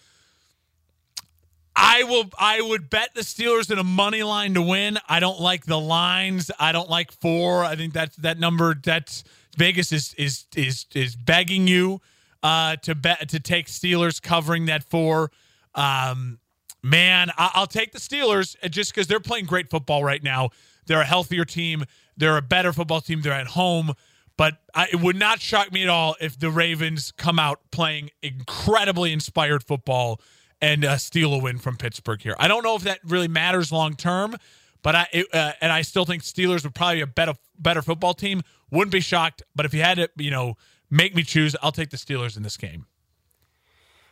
I 1.81 2.03
will. 2.03 2.25
I 2.37 2.61
would 2.61 2.89
bet 2.89 3.11
the 3.15 3.21
Steelers 3.21 3.71
in 3.71 3.79
a 3.79 3.85
money 3.85 4.21
line 4.21 4.53
to 4.55 4.61
win. 4.61 4.97
I 5.07 5.21
don't 5.21 5.39
like 5.39 5.65
the 5.65 5.79
lines. 5.79 6.51
I 6.59 6.73
don't 6.73 6.89
like 6.89 7.09
four. 7.09 7.63
I 7.63 7.77
think 7.77 7.93
that 7.93 8.13
that 8.17 8.37
number 8.37 8.75
that's 8.75 9.23
Vegas 9.57 9.93
is 9.93 10.13
is 10.15 10.45
is 10.57 10.87
is 10.93 11.15
begging 11.15 11.67
you 11.67 12.01
uh, 12.43 12.75
to 12.77 12.95
bet 12.95 13.29
to 13.29 13.39
take 13.39 13.67
Steelers 13.67 14.21
covering 14.21 14.65
that 14.65 14.83
four. 14.83 15.31
Um, 15.73 16.39
man, 16.83 17.31
I- 17.37 17.51
will 17.59 17.67
take 17.67 17.91
the 17.91 17.99
Steelers 17.99 18.55
uh, 18.63 18.67
just 18.67 18.93
because 18.93 19.07
they're 19.07 19.19
playing 19.19 19.45
great 19.45 19.69
football 19.69 20.03
right 20.03 20.23
now. 20.23 20.49
They're 20.85 21.01
a 21.01 21.05
healthier 21.05 21.45
team. 21.45 21.85
They're 22.17 22.37
a 22.37 22.41
better 22.41 22.73
football 22.73 23.01
team. 23.01 23.21
They're 23.21 23.33
at 23.33 23.47
home. 23.47 23.93
But 24.37 24.57
I, 24.73 24.87
it 24.91 25.01
would 25.01 25.17
not 25.17 25.41
shock 25.41 25.71
me 25.71 25.83
at 25.83 25.89
all 25.89 26.15
if 26.21 26.39
the 26.39 26.49
Ravens 26.49 27.11
come 27.17 27.39
out 27.39 27.59
playing 27.71 28.09
incredibly 28.23 29.11
inspired 29.11 29.63
football 29.63 30.21
and 30.61 30.85
uh, 30.85 30.97
steal 30.97 31.33
a 31.33 31.37
win 31.37 31.57
from 31.57 31.75
Pittsburgh 31.75 32.21
here. 32.21 32.35
I 32.39 32.47
don't 32.47 32.63
know 32.63 32.75
if 32.75 32.83
that 32.83 32.99
really 33.03 33.27
matters 33.27 33.71
long 33.71 33.95
term, 33.95 34.35
but 34.81 34.95
I 34.95 35.07
it, 35.11 35.27
uh, 35.33 35.51
and 35.61 35.71
I 35.71 35.81
still 35.81 36.05
think 36.05 36.23
Steelers 36.23 36.63
would 36.63 36.73
probably 36.73 36.97
be 36.97 37.01
a 37.01 37.07
better 37.07 37.33
better 37.57 37.81
football 37.81 38.13
team. 38.13 38.41
Wouldn't 38.71 38.91
be 38.91 39.01
shocked, 39.01 39.43
but 39.55 39.65
if 39.65 39.73
you 39.73 39.81
had 39.81 39.97
to, 39.97 40.09
you 40.17 40.31
know, 40.31 40.55
make 40.89 41.15
me 41.15 41.23
choose, 41.23 41.55
I'll 41.61 41.71
take 41.71 41.89
the 41.89 41.97
Steelers 41.97 42.37
in 42.37 42.43
this 42.43 42.55
game. 42.57 42.85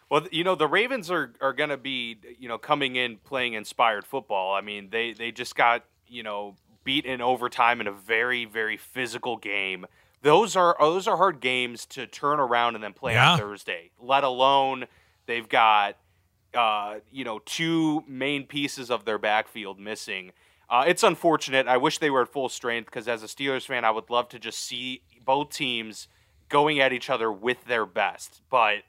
Well, 0.10 0.28
you 0.32 0.43
know, 0.43 0.56
the 0.56 0.67
Ravens 0.67 1.12
are 1.12 1.34
are 1.41 1.54
going 1.54 1.70
to 1.70 1.78
be, 1.78 2.17
you 2.39 2.48
know, 2.48 2.58
coming 2.58 2.96
in 2.96 3.17
playing 3.17 3.54
inspired 3.54 4.06
football. 4.06 4.54
I 4.54 4.62
mean, 4.62 4.89
they 4.89 5.13
they 5.13 5.32
just 5.32 5.56
got, 5.56 5.84
you 6.08 6.24
know, 6.24 6.56
beat 6.84 7.06
in 7.06 7.22
overtime 7.22 7.82
in 7.82 7.88
a 7.88 7.91
very 7.91 8.46
very 8.46 8.78
physical 8.78 9.38
game. 9.38 9.86
Those 10.22 10.56
are 10.56 10.76
those 10.80 11.08
are 11.08 11.17
hard 11.17 11.39
games 11.41 11.86
to 11.88 12.08
turn 12.08 12.39
around 12.39 12.76
and 12.76 12.84
then 12.84 12.93
play 12.93 13.13
yeah. 13.13 13.34
on 13.34 13.39
Thursday. 13.39 13.91
Let 14.00 14.24
alone 14.24 14.86
they've 15.26 15.48
got 15.48 15.98
uh, 16.54 17.00
you 17.12 17.24
know, 17.24 17.39
two 17.46 18.04
main 18.08 18.46
pieces 18.46 18.89
of 18.89 19.06
their 19.06 19.17
backfield 19.17 19.80
missing. 19.80 20.32
Uh, 20.70 20.84
it's 20.88 21.04
unfortunate. 21.04 21.67
I 21.67 21.78
wish 21.78 22.00
they 22.00 22.10
were 22.10 22.24
at 22.24 22.30
full 22.30 22.50
strength 22.50 22.88
because 22.88 23.08
as 23.08 23.24
a 23.24 23.28
Steelers 23.28 23.65
fan, 23.65 23.86
I 23.86 23.91
would 23.91 24.10
love 24.10 24.28
to 24.30 24.39
just 24.39 24.60
see 24.60 25.02
both 25.24 25.52
teams 25.52 26.08
going 26.50 26.80
at 26.80 26.91
each 26.91 27.10
other 27.10 27.32
with 27.32 27.65
their 27.65 27.86
best. 27.86 28.41
But 28.50 28.84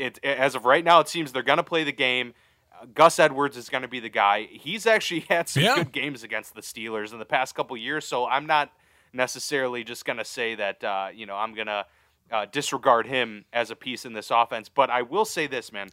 it, 0.00 0.18
as 0.24 0.54
of 0.54 0.64
right 0.64 0.84
now, 0.84 1.00
it 1.00 1.08
seems 1.08 1.32
they're 1.32 1.42
going 1.42 1.58
to 1.58 1.62
play 1.62 1.84
the 1.84 1.92
game. 1.92 2.34
Uh, 2.72 2.86
Gus 2.94 3.18
Edwards 3.18 3.56
is 3.56 3.68
going 3.68 3.82
to 3.82 3.88
be 3.88 4.00
the 4.00 4.08
guy. 4.08 4.48
He's 4.50 4.86
actually 4.86 5.20
had 5.28 5.48
some 5.48 5.62
yeah. 5.62 5.76
good 5.76 5.92
games 5.92 6.22
against 6.22 6.54
the 6.54 6.62
Steelers 6.62 7.12
in 7.12 7.18
the 7.18 7.24
past 7.24 7.54
couple 7.54 7.76
years, 7.76 8.04
so 8.06 8.26
I'm 8.26 8.46
not 8.46 8.72
necessarily 9.12 9.84
just 9.84 10.04
going 10.04 10.18
to 10.18 10.24
say 10.24 10.54
that 10.54 10.82
uh, 10.84 11.08
you 11.14 11.26
know 11.26 11.36
I'm 11.36 11.54
going 11.54 11.66
to 11.66 11.86
uh, 12.30 12.46
disregard 12.50 13.06
him 13.06 13.44
as 13.52 13.70
a 13.70 13.76
piece 13.76 14.04
in 14.04 14.12
this 14.12 14.30
offense. 14.30 14.68
But 14.68 14.90
I 14.90 15.02
will 15.02 15.24
say 15.24 15.46
this, 15.46 15.72
man. 15.72 15.90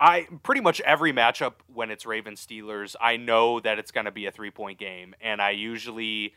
I 0.00 0.26
pretty 0.42 0.60
much 0.60 0.80
every 0.80 1.12
matchup 1.12 1.54
when 1.72 1.90
it's 1.90 2.04
Ravens 2.04 2.44
Steelers, 2.44 2.96
I 3.00 3.16
know 3.16 3.60
that 3.60 3.78
it's 3.78 3.92
going 3.92 4.06
to 4.06 4.10
be 4.10 4.26
a 4.26 4.32
three 4.32 4.50
point 4.50 4.78
game, 4.78 5.14
and 5.20 5.40
I 5.40 5.50
usually 5.50 6.34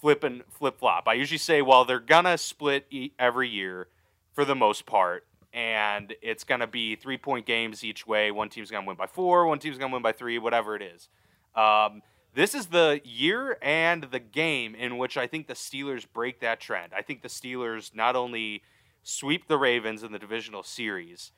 flip 0.00 0.24
and 0.24 0.42
flip 0.50 0.78
flop. 0.78 1.04
I 1.06 1.14
usually 1.14 1.38
say, 1.38 1.62
well, 1.62 1.84
they're 1.84 2.00
gonna 2.00 2.38
split 2.38 2.86
every 3.18 3.48
year 3.48 3.88
for 4.32 4.44
the 4.44 4.54
most 4.54 4.86
part, 4.86 5.26
and 5.56 6.14
it's 6.20 6.44
gonna 6.44 6.66
be 6.66 6.94
three 6.96 7.16
point 7.16 7.46
games 7.46 7.82
each 7.82 8.06
way. 8.06 8.30
One 8.30 8.50
team's 8.50 8.70
gonna 8.70 8.86
win 8.86 8.96
by 8.96 9.06
four, 9.06 9.46
one 9.46 9.58
team's 9.58 9.78
gonna 9.78 9.92
win 9.92 10.02
by 10.02 10.12
three, 10.12 10.38
whatever 10.38 10.76
it 10.76 10.82
is. 10.82 11.08
Um, 11.56 12.02
this 12.34 12.54
is 12.54 12.66
the 12.66 13.00
year 13.02 13.56
and 13.62 14.04
the 14.04 14.20
game 14.20 14.74
in 14.74 14.98
which 14.98 15.16
I 15.16 15.26
think 15.26 15.46
the 15.46 15.54
Steelers 15.54 16.06
break 16.12 16.40
that 16.40 16.60
trend. 16.60 16.92
I 16.94 17.00
think 17.00 17.22
the 17.22 17.28
Steelers 17.28 17.94
not 17.94 18.14
only 18.14 18.62
sweep 19.02 19.48
the 19.48 19.56
Ravens 19.56 20.02
in 20.02 20.12
the 20.12 20.18
divisional 20.18 20.62
series, 20.62 21.32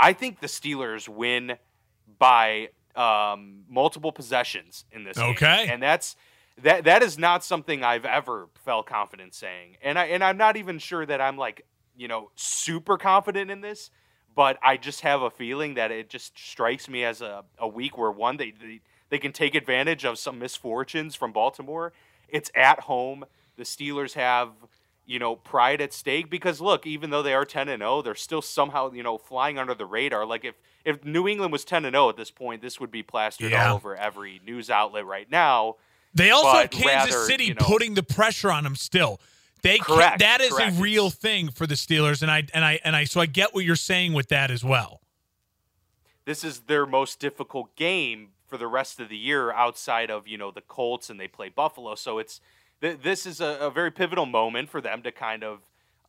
I 0.00 0.14
think 0.14 0.40
the 0.40 0.48
Steelers 0.48 1.08
win 1.08 1.56
by 2.18 2.70
um, 2.96 3.60
multiple 3.68 4.10
possessions 4.10 4.84
in 4.90 5.04
this 5.04 5.16
okay. 5.16 5.58
game. 5.58 5.74
And 5.74 5.82
that's 5.82 6.16
that 6.60 6.82
that 6.84 7.04
is 7.04 7.18
not 7.18 7.44
something 7.44 7.84
I've 7.84 8.04
ever 8.04 8.48
felt 8.64 8.86
confident 8.86 9.32
saying. 9.32 9.76
And 9.80 9.96
I 9.96 10.06
and 10.06 10.24
I'm 10.24 10.36
not 10.36 10.56
even 10.56 10.80
sure 10.80 11.06
that 11.06 11.20
I'm 11.20 11.38
like, 11.38 11.64
you 11.96 12.08
know, 12.08 12.30
super 12.36 12.96
confident 12.96 13.50
in 13.50 13.60
this, 13.60 13.90
but 14.34 14.58
I 14.62 14.76
just 14.76 15.00
have 15.02 15.22
a 15.22 15.30
feeling 15.30 15.74
that 15.74 15.90
it 15.90 16.08
just 16.08 16.38
strikes 16.38 16.88
me 16.88 17.04
as 17.04 17.20
a, 17.20 17.44
a 17.58 17.68
week 17.68 17.98
where 17.98 18.10
one 18.10 18.36
they, 18.36 18.52
they 18.52 18.80
they 19.10 19.18
can 19.18 19.32
take 19.32 19.54
advantage 19.54 20.04
of 20.04 20.18
some 20.18 20.38
misfortunes 20.38 21.14
from 21.16 21.32
Baltimore. 21.32 21.92
It's 22.28 22.50
at 22.54 22.80
home. 22.80 23.24
The 23.56 23.64
Steelers 23.64 24.12
have, 24.14 24.50
you 25.04 25.18
know, 25.18 25.34
pride 25.34 25.80
at 25.80 25.92
stake 25.92 26.30
because 26.30 26.60
look, 26.60 26.86
even 26.86 27.10
though 27.10 27.22
they 27.22 27.34
are 27.34 27.44
10 27.44 27.68
and 27.68 27.80
0, 27.82 28.02
they're 28.02 28.14
still 28.14 28.40
somehow, 28.40 28.92
you 28.92 29.02
know, 29.02 29.18
flying 29.18 29.58
under 29.58 29.74
the 29.74 29.84
radar. 29.86 30.24
Like 30.24 30.44
if 30.44 30.54
if 30.84 31.04
New 31.04 31.26
England 31.28 31.50
was 31.52 31.64
10 31.64 31.84
and 31.84 31.94
0 31.94 32.08
at 32.10 32.16
this 32.16 32.30
point, 32.30 32.62
this 32.62 32.78
would 32.80 32.90
be 32.92 33.02
plastered 33.02 33.50
Yeah. 33.50 33.70
all 33.70 33.76
over 33.76 33.96
every 33.96 34.40
news 34.46 34.70
outlet 34.70 35.04
right 35.04 35.28
now. 35.30 35.74
They 36.14 36.30
also 36.30 36.52
have 36.58 36.70
Kansas 36.70 37.14
rather, 37.14 37.26
City 37.26 37.44
you 37.46 37.54
know- 37.54 37.64
putting 37.66 37.94
the 37.94 38.02
pressure 38.02 38.50
on 38.50 38.62
them 38.64 38.76
still. 38.76 39.20
They 39.62 39.78
can, 39.78 40.18
that 40.18 40.40
is 40.40 40.52
correct. 40.52 40.76
a 40.76 40.80
real 40.80 41.10
thing 41.10 41.50
for 41.50 41.66
the 41.66 41.74
Steelers, 41.74 42.22
and 42.22 42.30
I 42.30 42.46
and 42.54 42.64
I 42.64 42.80
and 42.84 42.96
I 42.96 43.04
so 43.04 43.20
I 43.20 43.26
get 43.26 43.54
what 43.54 43.64
you're 43.64 43.76
saying 43.76 44.12
with 44.12 44.28
that 44.28 44.50
as 44.50 44.64
well. 44.64 45.00
This 46.24 46.44
is 46.44 46.60
their 46.60 46.86
most 46.86 47.18
difficult 47.18 47.74
game 47.76 48.28
for 48.46 48.58
the 48.58 48.66
rest 48.66 49.00
of 49.00 49.08
the 49.08 49.16
year 49.16 49.52
outside 49.52 50.10
of, 50.10 50.28
you 50.28 50.36
know, 50.36 50.50
the 50.50 50.60
Colts 50.60 51.08
and 51.08 51.18
they 51.18 51.28
play 51.28 51.48
Buffalo. 51.48 51.94
So 51.94 52.18
it's 52.18 52.40
th- 52.80 52.98
this 53.02 53.26
is 53.26 53.40
a, 53.40 53.58
a 53.60 53.70
very 53.70 53.90
pivotal 53.90 54.26
moment 54.26 54.68
for 54.68 54.80
them 54.80 55.02
to 55.02 55.12
kind 55.12 55.42
of 55.44 55.60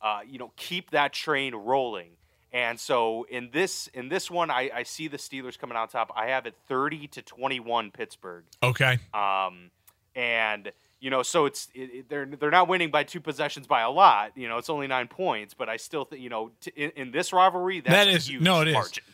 uh, 0.02 0.20
you 0.28 0.38
know, 0.38 0.52
keep 0.56 0.90
that 0.90 1.12
train 1.12 1.54
rolling. 1.54 2.10
And 2.52 2.78
so 2.78 3.26
in 3.30 3.50
this 3.52 3.88
in 3.94 4.08
this 4.08 4.30
one, 4.30 4.50
I, 4.50 4.70
I 4.74 4.82
see 4.82 5.08
the 5.08 5.16
Steelers 5.16 5.58
coming 5.58 5.76
out 5.76 5.90
top. 5.90 6.12
I 6.14 6.26
have 6.26 6.44
it 6.44 6.54
thirty 6.68 7.06
to 7.08 7.22
twenty 7.22 7.60
one 7.60 7.90
Pittsburgh. 7.90 8.44
Okay. 8.62 8.98
Um, 9.14 9.70
and 10.14 10.72
you 11.02 11.10
know, 11.10 11.22
so 11.22 11.44
it's 11.46 11.68
it, 11.74 11.80
it- 11.92 12.08
they're 12.08 12.24
they're 12.24 12.50
not 12.50 12.68
winning 12.68 12.90
by 12.90 13.02
two 13.04 13.20
possessions 13.20 13.66
by 13.66 13.80
a 13.82 13.90
lot. 13.90 14.32
You 14.36 14.48
know, 14.48 14.56
it's 14.56 14.70
only 14.70 14.86
nine 14.86 15.08
points, 15.08 15.52
but 15.52 15.68
I 15.68 15.76
still 15.76 16.04
think 16.06 16.22
you 16.22 16.30
know 16.30 16.50
t- 16.60 16.72
in, 16.76 16.90
in 16.96 17.10
this 17.10 17.32
rivalry 17.32 17.80
that's 17.80 17.92
That 18.06 18.22
huge 18.30 18.40
no, 18.42 18.62
it 18.62 18.68
is. 18.68 18.74
margin. 18.74 19.04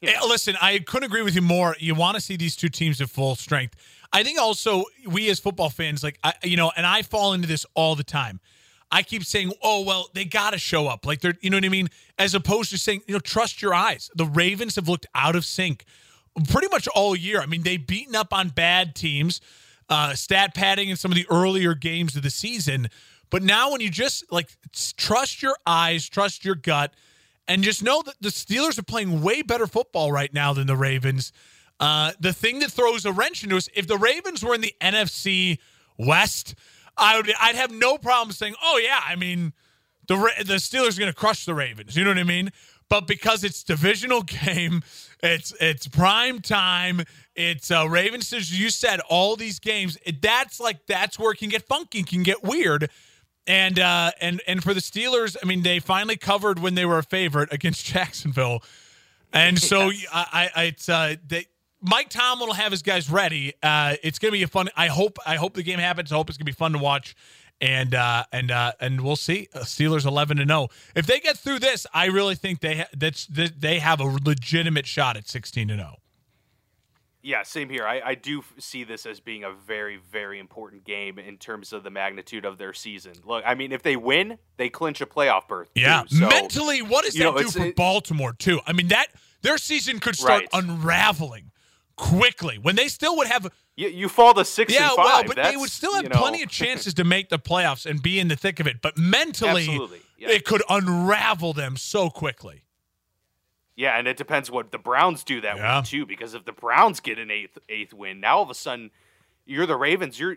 You 0.00 0.08
Eh, 0.08 0.12
know? 0.18 0.26
Listen, 0.26 0.56
I 0.60 0.78
couldn't 0.78 1.06
agree 1.08 1.22
with 1.22 1.34
you 1.34 1.42
more. 1.42 1.76
You 1.78 1.94
want 1.94 2.14
to 2.14 2.20
see 2.20 2.36
these 2.36 2.56
two 2.56 2.68
teams 2.68 3.00
at 3.00 3.10
full 3.10 3.34
strength. 3.36 3.76
I 4.12 4.22
think 4.22 4.38
also 4.38 4.84
we 5.06 5.28
as 5.30 5.38
football 5.40 5.68
fans, 5.70 6.02
like 6.02 6.18
I, 6.24 6.32
you 6.44 6.56
know, 6.56 6.70
and 6.76 6.86
I 6.86 7.02
fall 7.02 7.32
into 7.34 7.46
this 7.48 7.66
all 7.74 7.94
the 7.96 8.04
time. 8.04 8.40
I 8.90 9.02
keep 9.02 9.24
saying, 9.24 9.52
"Oh 9.62 9.82
well, 9.82 10.10
they 10.14 10.24
got 10.24 10.50
to 10.50 10.58
show 10.58 10.86
up." 10.86 11.06
Like 11.06 11.20
they're, 11.22 11.34
you 11.40 11.50
know 11.50 11.56
what 11.56 11.64
I 11.64 11.70
mean, 11.70 11.88
as 12.18 12.34
opposed 12.34 12.70
to 12.70 12.78
saying, 12.78 13.02
you 13.08 13.14
know, 13.14 13.20
trust 13.20 13.62
your 13.62 13.74
eyes. 13.74 14.10
The 14.14 14.26
Ravens 14.26 14.76
have 14.76 14.88
looked 14.88 15.06
out 15.14 15.34
of 15.34 15.44
sync 15.44 15.84
pretty 16.48 16.68
much 16.68 16.86
all 16.88 17.16
year. 17.16 17.40
I 17.40 17.46
mean, 17.46 17.62
they've 17.62 17.84
beaten 17.84 18.14
up 18.14 18.32
on 18.32 18.48
bad 18.50 18.94
teams, 18.94 19.40
uh, 19.92 20.14
stat 20.14 20.54
padding 20.54 20.88
in 20.88 20.96
some 20.96 21.10
of 21.10 21.16
the 21.16 21.26
earlier 21.30 21.74
games 21.74 22.16
of 22.16 22.22
the 22.22 22.30
season. 22.30 22.88
But 23.28 23.42
now, 23.42 23.70
when 23.70 23.82
you 23.82 23.90
just 23.90 24.24
like 24.32 24.48
trust 24.96 25.42
your 25.42 25.54
eyes, 25.66 26.08
trust 26.08 26.46
your 26.46 26.54
gut, 26.54 26.94
and 27.46 27.62
just 27.62 27.82
know 27.82 28.00
that 28.02 28.14
the 28.18 28.30
Steelers 28.30 28.78
are 28.78 28.82
playing 28.82 29.20
way 29.20 29.42
better 29.42 29.66
football 29.66 30.10
right 30.10 30.32
now 30.32 30.54
than 30.54 30.66
the 30.66 30.76
Ravens. 30.76 31.30
Uh, 31.78 32.12
the 32.18 32.32
thing 32.32 32.60
that 32.60 32.70
throws 32.70 33.04
a 33.04 33.12
wrench 33.12 33.42
into 33.42 33.56
us, 33.56 33.68
if 33.74 33.86
the 33.86 33.98
Ravens 33.98 34.42
were 34.42 34.54
in 34.54 34.62
the 34.62 34.74
NFC 34.80 35.58
West, 35.98 36.54
I 36.96 37.18
would 37.18 37.30
I'd 37.38 37.56
have 37.56 37.70
no 37.70 37.98
problem 37.98 38.32
saying, 38.32 38.54
"Oh 38.62 38.78
yeah, 38.82 39.00
I 39.04 39.16
mean, 39.16 39.52
the 40.08 40.16
the 40.38 40.54
Steelers 40.54 40.96
are 40.96 41.00
going 41.00 41.12
to 41.12 41.18
crush 41.18 41.44
the 41.44 41.54
Ravens." 41.54 41.96
You 41.96 42.04
know 42.04 42.10
what 42.10 42.18
I 42.18 42.24
mean? 42.24 42.50
But 42.88 43.06
because 43.06 43.44
it's 43.44 43.62
divisional 43.62 44.22
game, 44.46 44.82
it's 45.22 45.54
it's 45.60 45.86
prime 45.86 46.40
time. 46.40 47.02
It's 47.34 47.70
uh, 47.70 47.88
Ravens. 47.88 48.32
You 48.52 48.70
said, 48.70 49.00
all 49.08 49.36
these 49.36 49.58
games. 49.58 49.96
It, 50.04 50.20
that's 50.20 50.60
like 50.60 50.86
that's 50.86 51.18
where 51.18 51.32
it 51.32 51.38
can 51.38 51.48
get 51.48 51.62
funky, 51.62 52.02
can 52.02 52.22
get 52.22 52.42
weird. 52.42 52.90
And 53.46 53.78
uh, 53.78 54.12
and 54.20 54.40
and 54.46 54.62
for 54.62 54.74
the 54.74 54.80
Steelers, 54.80 55.36
I 55.42 55.46
mean, 55.46 55.62
they 55.62 55.78
finally 55.78 56.16
covered 56.16 56.58
when 56.58 56.74
they 56.74 56.86
were 56.86 56.98
a 56.98 57.02
favorite 57.02 57.52
against 57.52 57.84
Jacksonville, 57.92 58.62
and 59.32 59.58
so 59.58 59.90
I, 60.12 60.50
I 60.54 60.62
it's 60.64 60.88
uh, 60.88 61.16
they. 61.26 61.46
Mike 61.84 62.10
Tomlin 62.10 62.46
will 62.46 62.54
have 62.54 62.70
his 62.70 62.82
guys 62.82 63.10
ready. 63.10 63.54
Uh, 63.60 63.96
it's 64.04 64.20
gonna 64.20 64.30
be 64.30 64.44
a 64.44 64.48
fun. 64.48 64.68
I 64.76 64.86
hope. 64.86 65.18
I 65.26 65.34
hope 65.34 65.54
the 65.54 65.64
game 65.64 65.80
happens. 65.80 66.12
I 66.12 66.14
hope 66.14 66.28
it's 66.28 66.38
gonna 66.38 66.44
be 66.44 66.52
fun 66.52 66.72
to 66.72 66.78
watch. 66.78 67.16
And 67.60 67.94
uh, 67.94 68.24
and 68.32 68.50
uh, 68.50 68.72
and 68.80 69.02
we'll 69.02 69.14
see. 69.14 69.48
Uh, 69.54 69.60
Steelers 69.60 70.04
eleven 70.04 70.38
to 70.38 70.46
zero. 70.46 70.68
If 70.96 71.06
they 71.06 71.20
get 71.20 71.38
through 71.38 71.60
this, 71.60 71.86
I 71.94 72.06
really 72.06 72.34
think 72.34 72.58
they 72.58 72.78
ha- 72.78 72.88
that's 72.92 73.26
that 73.26 73.60
they 73.60 73.78
have 73.78 74.00
a 74.00 74.04
legitimate 74.04 74.86
shot 74.86 75.16
at 75.16 75.28
sixteen 75.28 75.68
to 75.68 75.74
oh. 75.74 75.76
zero. 75.76 75.96
Yeah, 77.24 77.44
same 77.44 77.68
here. 77.68 77.86
I, 77.86 78.00
I 78.04 78.14
do 78.16 78.42
see 78.58 78.82
this 78.82 79.06
as 79.06 79.20
being 79.20 79.44
a 79.44 79.52
very, 79.52 79.96
very 80.10 80.40
important 80.40 80.82
game 80.82 81.20
in 81.20 81.38
terms 81.38 81.72
of 81.72 81.84
the 81.84 81.90
magnitude 81.90 82.44
of 82.44 82.58
their 82.58 82.72
season. 82.72 83.12
Look, 83.24 83.44
I 83.46 83.54
mean, 83.54 83.70
if 83.70 83.84
they 83.84 83.94
win, 83.94 84.38
they 84.56 84.68
clinch 84.68 85.00
a 85.00 85.06
playoff 85.06 85.46
berth. 85.46 85.68
Yeah, 85.76 86.02
too. 86.02 86.16
So, 86.16 86.26
mentally, 86.26 86.82
what 86.82 87.04
does 87.04 87.14
that 87.14 87.22
know, 87.22 87.38
do 87.38 87.48
for 87.48 87.66
it- 87.66 87.76
Baltimore 87.76 88.32
too? 88.32 88.60
I 88.66 88.72
mean, 88.72 88.88
that 88.88 89.06
their 89.42 89.56
season 89.56 90.00
could 90.00 90.16
start 90.16 90.48
Right. 90.52 90.64
unraveling 90.64 91.51
quickly 92.02 92.58
when 92.58 92.74
they 92.74 92.88
still 92.88 93.16
would 93.16 93.28
have. 93.28 93.46
you, 93.76 93.88
you 93.88 94.08
fall 94.08 94.34
to 94.34 94.44
six 94.44 94.74
Yeah, 94.74 94.90
well, 94.96 95.22
but 95.24 95.36
they 95.36 95.56
would 95.56 95.70
still 95.70 95.94
have 95.94 96.02
you 96.02 96.08
know, 96.08 96.18
plenty 96.18 96.42
of 96.42 96.48
chances 96.50 96.94
to 96.94 97.04
make 97.04 97.28
the 97.28 97.38
playoffs 97.38 97.86
and 97.86 98.02
be 98.02 98.18
in 98.18 98.26
the 98.26 98.34
thick 98.34 98.58
of 98.58 98.66
it. 98.66 98.82
But 98.82 98.98
mentally, 98.98 99.64
yeah. 100.18 100.28
it 100.30 100.44
could 100.44 100.62
unravel 100.68 101.52
them 101.52 101.76
so 101.76 102.10
quickly. 102.10 102.64
Yeah, 103.76 103.96
and 103.98 104.06
it 104.08 104.16
depends 104.16 104.50
what 104.50 104.72
the 104.72 104.78
Browns 104.78 105.22
do 105.24 105.40
that 105.42 105.56
Yeah. 105.56 105.78
week 105.78 105.86
too. 105.86 106.04
Because 106.04 106.34
if 106.34 106.44
the 106.44 106.52
Browns 106.52 107.00
get 107.00 107.18
an 107.18 107.30
eighth 107.30 107.56
eighth 107.68 107.94
win, 107.94 108.20
now 108.20 108.38
all 108.38 108.42
of 108.42 108.50
a 108.50 108.54
sudden 108.54 108.90
you're 109.46 109.66
the 109.66 109.76
Ravens. 109.76 110.18
You're 110.18 110.36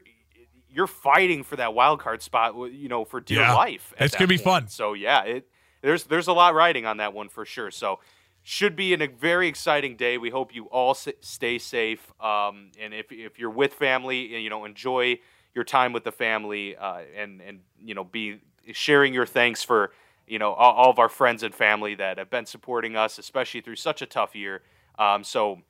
you're 0.70 0.88
fighting 0.88 1.44
for 1.44 1.56
that 1.56 1.74
wild 1.74 2.00
card 2.00 2.22
spot. 2.22 2.56
You 2.72 2.88
know, 2.88 3.06
for 3.06 3.20
dear 3.20 3.42
Yeah. 3.42 3.56
life. 3.56 3.94
It's 4.00 4.16
gonna 4.16 4.28
be 4.28 4.38
point. 4.38 4.44
fun. 4.66 4.68
So 4.70 4.94
yeah, 4.94 5.24
it 5.24 5.48
there's 5.82 6.04
there's 6.04 6.28
a 6.28 6.34
lot 6.34 6.54
riding 6.54 6.86
on 6.86 6.98
that 6.98 7.14
one 7.14 7.28
for 7.28 7.44
sure. 7.44 7.72
So 7.72 8.00
should 8.48 8.76
be 8.76 8.94
a 8.94 9.08
very 9.08 9.48
exciting 9.48 9.96
day. 9.96 10.20
We 10.20 10.30
hope 10.30 10.54
you 10.54 10.66
all 10.66 10.94
stay 10.94 11.58
safe. 11.58 12.14
Um, 12.22 12.70
and 12.80 12.94
if 12.94 13.12
if 13.12 13.40
you're 13.40 13.50
with 13.50 13.74
family, 13.74 14.40
you 14.40 14.52
know, 14.52 14.66
enjoy 14.66 15.18
your 15.56 15.64
time 15.64 15.94
with 15.94 16.04
the 16.04 16.12
family. 16.12 16.78
Uh, 16.78 17.00
and 17.18 17.42
and 17.42 17.62
you 17.84 17.96
know, 17.96 18.04
be 18.04 18.42
sharing 18.72 19.16
your 19.16 19.26
thanks 19.26 19.64
for 19.64 19.94
you 20.28 20.38
know 20.38 20.54
all, 20.54 20.74
all 20.76 20.90
of 20.92 21.00
our 21.00 21.10
friends 21.10 21.42
and 21.42 21.56
family 21.56 21.96
that 21.96 22.20
have 22.20 22.30
been 22.30 22.46
supporting 22.46 22.96
us, 22.96 23.18
especially 23.18 23.62
through 23.62 23.78
such 23.78 24.04
a 24.04 24.06
tough 24.06 24.36
year. 24.36 24.62
Um, 25.00 25.24
so 25.24 25.62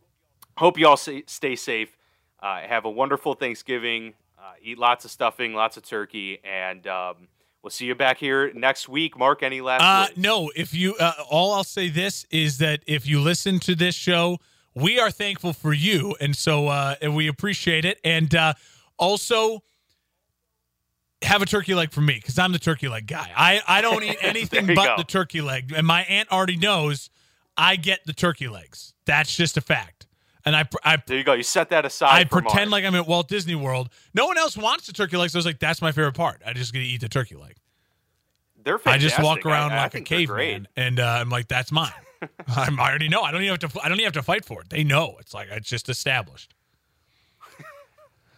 hope 0.58 0.78
you 0.78 0.86
all 0.86 0.98
stay 0.98 1.56
safe. 1.56 1.96
Uh, 2.44 2.60
have 2.68 2.84
a 2.84 2.90
wonderful 2.90 3.36
Thanksgiving. 3.36 4.16
Uh, 4.38 4.52
eat 4.62 4.78
lots 4.78 5.06
of 5.06 5.12
stuffing, 5.12 5.54
lots 5.54 5.78
of 5.78 5.84
turkey, 5.84 6.40
and 6.44 6.86
um, 6.88 7.30
we'll 7.66 7.72
see 7.72 7.86
you 7.88 7.96
back 7.96 8.20
here 8.20 8.54
next 8.54 8.88
week. 8.88 9.18
Mark, 9.18 9.42
any 9.42 9.60
last 9.60 9.82
Uh, 9.82 10.06
words? 10.12 10.18
no, 10.20 10.52
if 10.56 10.72
you, 10.76 10.94
uh, 10.98 11.14
all 11.32 11.52
I'll 11.52 11.64
say 11.64 11.90
this 11.90 12.24
is 12.30 12.60
that 12.60 12.82
if 12.86 13.08
you 13.08 13.20
listen 13.20 13.60
to 13.62 13.74
this 13.74 13.96
show, 13.96 14.38
we 14.76 15.00
are 15.00 15.10
thankful 15.10 15.52
for 15.52 15.74
you, 15.74 16.16
and 16.22 16.36
so 16.36 16.68
uh, 16.68 16.94
and 17.02 17.16
we 17.16 17.28
appreciate 17.28 17.84
it, 17.84 18.00
and 18.04 18.36
uh, 18.36 18.54
also 19.00 19.64
have 21.24 21.42
a 21.42 21.46
turkey 21.48 21.74
leg 21.74 21.92
for 21.92 22.02
me 22.02 22.14
because 22.16 22.38
I'm 22.38 22.52
the 22.52 22.60
turkey 22.60 22.88
leg 22.88 23.08
guy. 23.08 23.32
I 23.36 23.62
I 23.68 23.82
don't 23.82 24.04
eat 24.04 24.18
anything 24.22 24.68
but 24.68 24.76
go. 24.76 24.94
the 24.98 25.04
turkey 25.04 25.42
leg, 25.42 25.74
and 25.76 25.88
my 25.88 26.04
aunt 26.04 26.32
already 26.32 26.58
knows 26.58 27.10
I 27.58 27.78
get 27.78 28.02
the 28.06 28.14
turkey 28.14 28.48
legs. 28.48 28.94
That's 29.08 29.36
just 29.36 29.58
a 29.58 29.62
fact, 29.62 30.05
and 30.46 30.56
I 30.56 30.68
I 30.84 30.98
There 31.06 31.18
you 31.18 31.24
go. 31.24 31.34
You 31.34 31.44
set 31.44 31.70
that 31.70 31.86
aside. 31.86 32.10
I 32.16 32.24
pretend 32.24 32.72
like 32.72 32.84
I'm 32.86 32.96
at 32.96 33.08
Walt 33.08 33.28
Disney 33.28 33.56
World. 33.56 33.90
No 34.14 34.26
one 34.28 34.38
else 34.38 34.56
wants 34.58 34.88
the 34.88 34.94
turkey 34.94 35.18
legs. 35.18 35.34
So 35.34 35.38
I 35.38 35.40
was 35.40 35.46
like, 35.46 35.60
that's 35.60 35.82
my 35.82 35.92
favorite 35.92 36.14
part. 36.16 36.42
I 36.46 36.54
just 36.54 36.74
get 36.74 36.80
to 36.80 36.86
eat 36.86 37.02
the 37.02 37.10
turkey 37.10 37.36
leg. 37.36 37.56
they're 38.64 38.78
fantastic. 38.78 39.12
I 39.14 39.16
just 39.18 39.24
walk 39.24 39.46
around 39.46 39.72
I- 39.72 39.78
I 39.78 39.82
like 39.84 39.96
a 39.96 39.98
they're 40.00 40.26
great. 40.26 40.28
caveman, 40.28 40.68
and 40.76 41.00
uh, 41.00 41.18
I'm 41.22 41.30
like, 41.30 41.48
that's 41.48 41.72
mine. 41.72 41.92
I'm, 42.56 42.80
I 42.80 42.90
already 42.90 43.10
know. 43.10 43.22
I 43.22 43.32
don't 43.32 43.42
even 43.44 43.60
have 43.60 43.72
to. 43.72 43.80
I 43.84 43.90
don't 43.90 43.98
even 43.98 44.06
have 44.06 44.14
to 44.14 44.24
fight 44.24 44.46
for 44.46 44.62
it. 44.62 44.70
They 44.70 44.84
know. 44.84 45.18
It's 45.20 45.34
like 45.34 45.48
it's 45.52 45.70
just 45.70 45.90
established. 45.90 46.54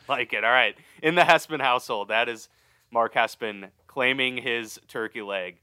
Like 0.10 0.32
it. 0.32 0.44
All 0.46 0.52
right. 0.52 0.76
In 1.04 1.16
the 1.16 1.22
Hespin 1.24 1.62
household, 1.62 2.08
that 2.08 2.30
is 2.30 2.48
Mark 2.92 3.14
Hespin 3.14 3.70
claiming 3.88 4.38
his 4.38 4.80
turkey 4.88 5.22
leg 5.22 5.58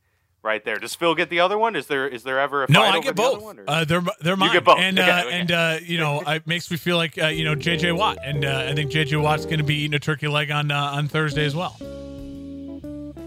right 0.44 0.64
there. 0.64 0.78
Does 0.78 0.94
Phil 0.94 1.14
get 1.14 1.30
the 1.30 1.40
other 1.40 1.58
one? 1.58 1.74
Is 1.74 1.86
there 1.86 2.06
is 2.06 2.22
there 2.22 2.38
ever 2.38 2.64
a 2.64 2.70
No, 2.70 2.82
I 2.82 3.00
get 3.00 3.16
the 3.16 3.22
both. 3.22 3.42
one, 3.42 3.60
Uh, 3.66 3.84
they're 3.84 4.02
they're 4.20 4.36
mine. 4.36 4.48
You 4.48 4.52
get 4.54 4.64
both. 4.64 4.78
And 4.78 4.98
Okay, 4.98 5.10
uh, 5.10 5.24
okay. 5.24 5.40
and 5.40 5.50
uh, 5.52 5.78
you 5.82 5.98
know, 5.98 6.20
it 6.26 6.46
makes 6.46 6.70
me 6.70 6.76
feel 6.76 6.96
like 6.96 7.20
uh, 7.20 7.26
you 7.28 7.44
know 7.44 7.56
JJ 7.56 7.96
Watt, 7.96 8.18
and 8.22 8.44
uh, 8.44 8.66
I 8.68 8.74
think 8.74 8.90
JJ 8.92 9.20
Watt's 9.22 9.46
going 9.46 9.58
to 9.58 9.64
be 9.64 9.74
eating 9.76 9.94
a 9.94 9.98
turkey 9.98 10.28
leg 10.28 10.50
on 10.50 10.70
uh, 10.70 10.78
on 10.78 11.08
Thursday 11.08 11.44
as 11.46 11.56
well. 11.56 11.76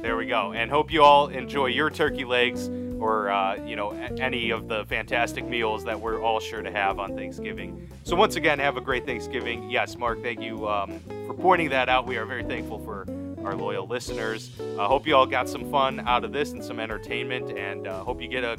There 0.01 0.15
we 0.15 0.27
go. 0.27 0.53
And 0.53 0.71
hope 0.71 0.91
you 0.93 1.03
all 1.03 1.27
enjoy 1.27 1.65
your 1.65 1.89
turkey 1.89 2.23
legs 2.23 2.69
or 2.99 3.29
uh, 3.29 3.55
you 3.65 3.75
know 3.75 3.91
any 4.19 4.51
of 4.51 4.67
the 4.67 4.85
fantastic 4.85 5.45
meals 5.45 5.83
that 5.85 5.99
we're 5.99 6.21
all 6.21 6.39
sure 6.39 6.61
to 6.61 6.71
have 6.71 6.99
on 6.99 7.15
Thanksgiving. 7.15 7.89
So 8.03 8.15
once 8.15 8.35
again, 8.35 8.59
have 8.59 8.77
a 8.77 8.81
great 8.81 9.05
Thanksgiving. 9.05 9.69
Yes, 9.69 9.97
Mark, 9.97 10.21
thank 10.23 10.39
you 10.39 10.67
um, 10.69 10.99
for 11.25 11.33
pointing 11.33 11.69
that 11.69 11.89
out. 11.89 12.05
We 12.07 12.17
are 12.17 12.25
very 12.25 12.43
thankful 12.43 12.79
for 12.79 13.05
our 13.47 13.55
loyal 13.55 13.87
listeners. 13.87 14.51
I 14.59 14.83
uh, 14.83 14.87
hope 14.89 15.07
you 15.07 15.15
all 15.15 15.25
got 15.25 15.47
some 15.47 15.71
fun 15.71 16.01
out 16.01 16.25
of 16.25 16.33
this 16.33 16.51
and 16.51 16.61
some 16.61 16.81
entertainment, 16.81 17.57
and 17.57 17.87
uh, 17.87 18.03
hope 18.03 18.21
you 18.21 18.27
get 18.27 18.43
a 18.43 18.57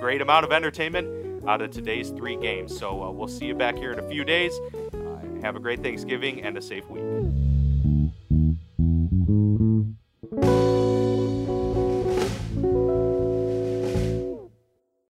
great 0.00 0.22
amount 0.22 0.46
of 0.46 0.52
entertainment 0.52 1.46
out 1.46 1.60
of 1.60 1.70
today's 1.70 2.08
three 2.08 2.36
games. 2.36 2.74
So 2.76 3.02
uh, 3.02 3.10
we'll 3.10 3.28
see 3.28 3.44
you 3.44 3.54
back 3.54 3.76
here 3.76 3.92
in 3.92 3.98
a 3.98 4.08
few 4.08 4.24
days. 4.24 4.58
Uh, 4.94 5.42
have 5.42 5.54
a 5.54 5.60
great 5.60 5.82
Thanksgiving 5.82 6.42
and 6.42 6.56
a 6.56 6.62
safe 6.62 6.88
week. 6.88 7.02